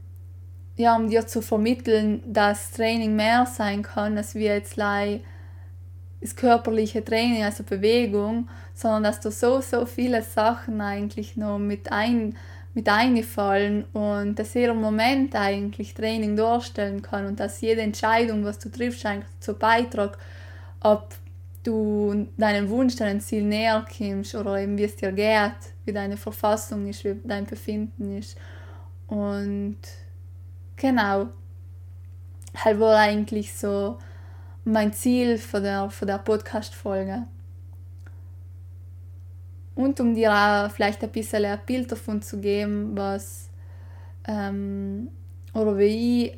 ja, 0.78 0.96
um 0.96 1.10
dir 1.10 1.26
zu 1.28 1.42
vermitteln, 1.42 2.22
dass 2.26 2.72
Training 2.72 3.16
mehr 3.16 3.46
sein 3.46 3.82
kann, 3.82 4.18
als 4.18 4.36
wir 4.36 4.54
jetzt 4.54 4.78
like 4.78 5.22
das 6.22 6.36
körperliche 6.36 7.04
Training, 7.04 7.44
also 7.44 7.64
Bewegung, 7.64 8.48
sondern 8.74 9.04
dass 9.04 9.20
da 9.20 9.32
so, 9.32 9.60
so 9.60 9.86
viele 9.86 10.22
Sachen 10.22 10.80
eigentlich 10.80 11.36
noch 11.36 11.58
mit, 11.58 11.92
ein, 11.92 12.38
mit 12.74 12.88
einfallen 12.88 13.84
und 13.94 14.40
dass 14.40 14.54
jeder 14.54 14.74
Moment 14.74 15.36
eigentlich 15.36 15.94
Training 15.94 16.36
darstellen 16.36 17.02
kann 17.02 17.26
und 17.26 17.40
dass 17.40 17.62
jede 17.62 17.82
Entscheidung, 17.82 18.46
was 18.46 18.60
du 18.60 18.70
triffst, 18.70 19.06
eigentlich 19.06 19.30
dazu 19.40 19.58
beiträgt, 19.58 20.18
ob 20.80 21.14
du 21.64 22.28
deinem 22.38 22.70
Wunsch, 22.70 22.96
deinem 22.96 23.20
Ziel 23.20 23.44
näher 23.44 23.86
kommst 23.98 24.36
oder 24.36 24.58
eben 24.58 24.78
wie 24.78 24.86
es 24.86 24.96
dir 24.96 25.12
geht, 25.12 25.74
wie 25.86 25.94
deine 25.94 26.18
Verfassung 26.18 26.88
ist, 26.88 27.04
wie 27.04 27.16
dein 27.24 27.46
Befinden 27.46 28.18
ist. 28.18 28.38
Und 29.08 29.78
genau, 30.78 31.28
halt 32.56 32.80
war 32.80 32.96
eigentlich 32.98 33.54
so 33.54 33.98
mein 34.64 34.94
Ziel 34.94 35.38
für 35.38 35.62
der, 35.62 35.90
für 35.90 36.06
der 36.06 36.20
Podcast-Folge. 36.20 37.24
Und 39.82 40.00
um 40.00 40.14
dir 40.14 40.32
auch 40.32 40.72
vielleicht 40.72 41.04
ein 41.04 41.10
bisschen 41.10 41.44
ein 41.46 41.60
Bild 41.66 41.92
davon 41.92 42.22
zu 42.22 42.40
geben, 42.40 42.96
was 42.96 43.50
ähm, 44.28 45.10
oder 45.54 45.78
wie 45.78 46.26
ich, 46.26 46.38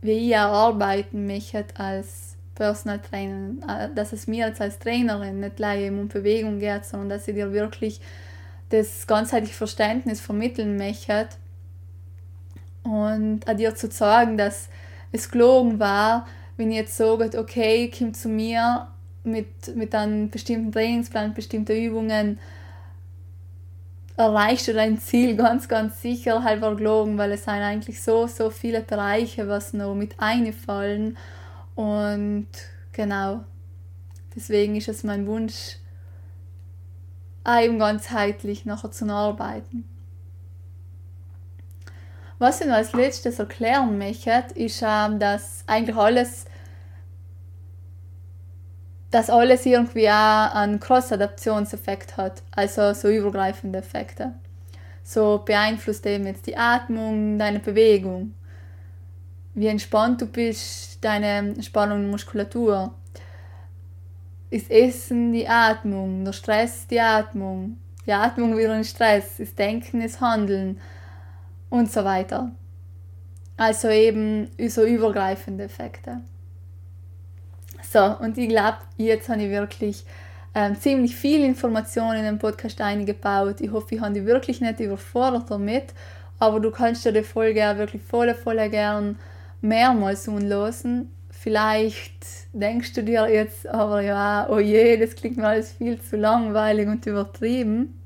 wie 0.00 0.30
ich 0.30 0.36
auch 0.36 0.70
arbeiten 0.70 1.26
möchte 1.26 1.64
als 1.74 2.36
Personal 2.54 3.00
Trainer, 3.00 3.54
äh, 3.68 3.94
dass 3.94 4.12
es 4.12 4.26
mir 4.26 4.46
jetzt 4.46 4.60
als 4.60 4.78
Trainerin 4.78 5.40
nicht 5.40 5.58
leider 5.58 5.92
um 5.92 6.08
Bewegung 6.08 6.58
geht, 6.58 6.84
sondern 6.86 7.10
dass 7.10 7.28
ich 7.28 7.34
dir 7.34 7.52
wirklich 7.52 8.00
das 8.70 9.06
ganzheitliche 9.06 9.54
Verständnis 9.54 10.20
vermitteln 10.20 10.76
möchte 10.76 11.28
und 12.82 13.46
an 13.46 13.56
dir 13.58 13.74
zu 13.74 13.90
sagen, 13.90 14.38
dass 14.38 14.70
es 15.12 15.30
gelogen 15.30 15.78
war, 15.78 16.26
wenn 16.56 16.70
ich 16.70 16.78
jetzt 16.78 16.96
sage, 16.96 17.38
okay, 17.38 17.90
komm 17.96 18.14
zu 18.14 18.28
mir 18.28 18.88
mit, 19.24 19.74
mit 19.76 19.94
einem 19.94 20.30
bestimmten 20.30 20.72
Trainingsplan, 20.72 21.34
bestimmten 21.34 21.76
Übungen, 21.76 22.38
erreichst 24.16 24.68
du 24.68 24.72
dein 24.72 24.98
Ziel 24.98 25.36
ganz, 25.36 25.68
ganz 25.68 26.02
sicher 26.02 26.42
halber 26.44 26.76
gelogen, 26.76 27.18
weil 27.18 27.32
es 27.32 27.44
sind 27.44 27.54
eigentlich 27.54 28.02
so, 28.02 28.26
so 28.26 28.50
viele 28.50 28.80
Bereiche, 28.80 29.48
was 29.48 29.72
noch 29.72 29.94
mit 29.94 30.14
einfallen 30.18 31.16
und 31.74 32.48
genau, 32.92 33.44
deswegen 34.36 34.76
ist 34.76 34.88
es 34.88 35.04
mein 35.04 35.26
Wunsch, 35.26 35.76
eben 37.46 37.78
ganzheitlich 37.78 38.64
nachher 38.64 38.90
zu 38.90 39.06
arbeiten. 39.06 39.84
Was 42.38 42.60
ich 42.60 42.66
noch 42.66 42.74
als 42.74 42.92
letztes 42.92 43.38
erklären 43.38 43.98
möchte, 43.98 44.44
ist, 44.56 44.82
ähm, 44.84 45.20
dass 45.20 45.62
eigentlich 45.68 45.96
alles, 45.96 46.44
dass 49.12 49.28
alles 49.28 49.66
irgendwie 49.66 50.08
auch 50.08 50.54
einen 50.54 50.80
Cross-Adaptionseffekt 50.80 52.16
hat, 52.16 52.42
also 52.50 52.94
so 52.94 53.08
übergreifende 53.08 53.78
Effekte. 53.78 54.32
So 55.04 55.42
beeinflusst 55.44 56.06
eben 56.06 56.26
jetzt 56.26 56.46
die 56.46 56.56
Atmung, 56.56 57.38
deine 57.38 57.60
Bewegung, 57.60 58.34
wie 59.54 59.66
entspannt 59.66 60.22
du 60.22 60.26
bist, 60.26 61.04
deine 61.04 61.54
Spannung 61.62 62.04
in 62.04 62.10
Muskulatur. 62.10 62.94
Ist 64.48 64.70
Essen 64.70 65.32
die 65.32 65.46
Atmung, 65.46 66.24
der 66.24 66.32
Stress 66.32 66.86
die 66.86 67.00
Atmung, 67.00 67.76
die 68.06 68.12
Atmung 68.12 68.56
wieder 68.56 68.72
ein 68.72 68.84
Stress, 68.84 69.38
ist 69.38 69.58
Denken 69.58 70.00
ist 70.00 70.22
Handeln 70.22 70.80
und 71.68 71.92
so 71.92 72.02
weiter. 72.02 72.50
Also 73.58 73.88
eben 73.90 74.48
so 74.68 74.84
übergreifende 74.84 75.64
Effekte. 75.64 76.22
So, 77.92 78.16
und 78.20 78.38
ich 78.38 78.48
glaube, 78.48 78.78
jetzt 78.96 79.28
habe 79.28 79.42
ich 79.42 79.50
wirklich 79.50 80.04
ähm, 80.54 80.76
ziemlich 80.80 81.14
viel 81.14 81.44
Informationen 81.44 82.20
in 82.20 82.24
den 82.24 82.38
Podcast 82.38 82.80
eingebaut. 82.80 83.60
Ich 83.60 83.70
hoffe, 83.70 83.94
ich 83.94 84.00
habe 84.00 84.14
dich 84.14 84.24
wirklich 84.24 84.60
nicht 84.60 84.80
überfordert 84.80 85.50
damit, 85.50 85.92
aber 86.38 86.60
du 86.60 86.70
kannst 86.70 87.04
dir 87.04 87.12
die 87.12 87.22
Folge 87.22 87.68
auch 87.68 87.76
wirklich 87.76 88.02
voll, 88.02 88.34
voll 88.34 88.68
gern 88.70 89.18
mehrmals 89.60 90.28
anhören. 90.28 91.10
Vielleicht 91.30 92.14
denkst 92.52 92.94
du 92.94 93.02
dir 93.02 93.28
jetzt 93.28 93.66
aber 93.66 94.00
ja, 94.00 94.46
oh 94.48 94.58
je, 94.58 94.96
das 94.96 95.14
klingt 95.14 95.36
mir 95.36 95.48
alles 95.48 95.72
viel 95.72 96.00
zu 96.00 96.16
langweilig 96.16 96.88
und 96.88 97.04
übertrieben 97.04 97.98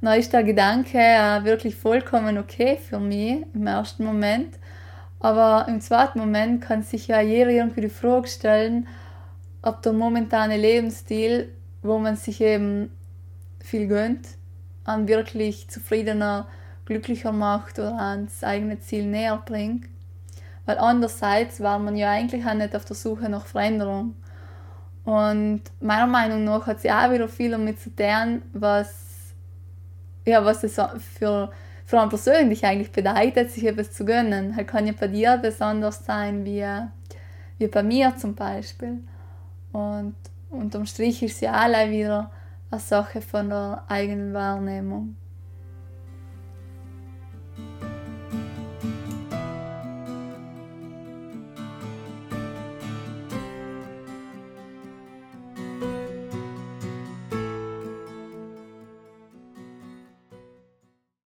dann 0.00 0.18
ist 0.18 0.32
der 0.32 0.44
Gedanke 0.44 0.98
äh, 0.98 1.44
wirklich 1.44 1.74
vollkommen 1.74 2.38
okay 2.38 2.78
für 2.88 3.00
mich 3.00 3.44
im 3.52 3.66
ersten 3.66 4.04
Moment. 4.04 4.57
Aber 5.20 5.66
im 5.68 5.80
zweiten 5.80 6.18
Moment 6.18 6.62
kann 6.62 6.82
sich 6.82 7.08
ja 7.08 7.20
jeder 7.20 7.50
irgendwie 7.50 7.82
die 7.82 7.88
Frage 7.88 8.28
stellen, 8.28 8.86
ob 9.62 9.82
der 9.82 9.92
momentane 9.92 10.56
Lebensstil, 10.56 11.52
wo 11.82 11.98
man 11.98 12.16
sich 12.16 12.40
eben 12.40 12.90
viel 13.60 13.88
gönnt, 13.88 14.28
an 14.84 15.08
wirklich 15.08 15.68
zufriedener, 15.68 16.46
glücklicher 16.84 17.32
macht 17.32 17.78
oder 17.78 17.98
ans 17.98 18.42
eigene 18.44 18.80
Ziel 18.80 19.06
näher 19.06 19.42
bringt. 19.44 19.86
Weil 20.64 20.78
andererseits 20.78 21.60
war 21.60 21.78
man 21.78 21.96
ja 21.96 22.10
eigentlich 22.10 22.46
auch 22.46 22.54
nicht 22.54 22.76
auf 22.76 22.84
der 22.84 22.96
Suche 22.96 23.28
nach 23.28 23.46
Veränderung. 23.46 24.14
Und 25.04 25.62
meiner 25.80 26.06
Meinung 26.06 26.44
nach 26.44 26.66
hat 26.66 26.80
sie 26.80 26.90
auch 26.90 27.10
wieder 27.10 27.28
viel 27.28 27.50
damit 27.50 27.80
zu 27.80 27.94
tun, 27.94 28.42
was 28.52 29.08
ja, 30.28 30.44
was 30.44 30.62
es 30.62 30.78
für, 31.18 31.50
für 31.88 31.98
einen 31.98 32.10
persönlich 32.10 32.66
eigentlich 32.66 32.92
bedeutet, 32.92 33.50
sich 33.50 33.64
etwas 33.64 33.92
zu 33.92 34.04
gönnen. 34.04 34.54
Halt 34.54 34.68
kann 34.68 34.86
ja 34.86 34.92
bei 34.92 35.08
dir 35.08 35.38
besonders 35.38 36.04
sein 36.04 36.44
wie, 36.44 36.62
wie 37.56 37.66
bei 37.66 37.82
mir 37.82 38.14
zum 38.14 38.34
Beispiel. 38.34 38.98
Und 39.72 40.14
unterm 40.50 40.84
Strich 40.84 41.22
ist 41.22 41.40
ja 41.40 41.52
alle 41.52 41.90
wieder 41.90 42.30
eine 42.70 42.78
Sache 42.78 43.22
von 43.22 43.48
der 43.48 43.84
eigenen 43.88 44.34
Wahrnehmung. 44.34 45.16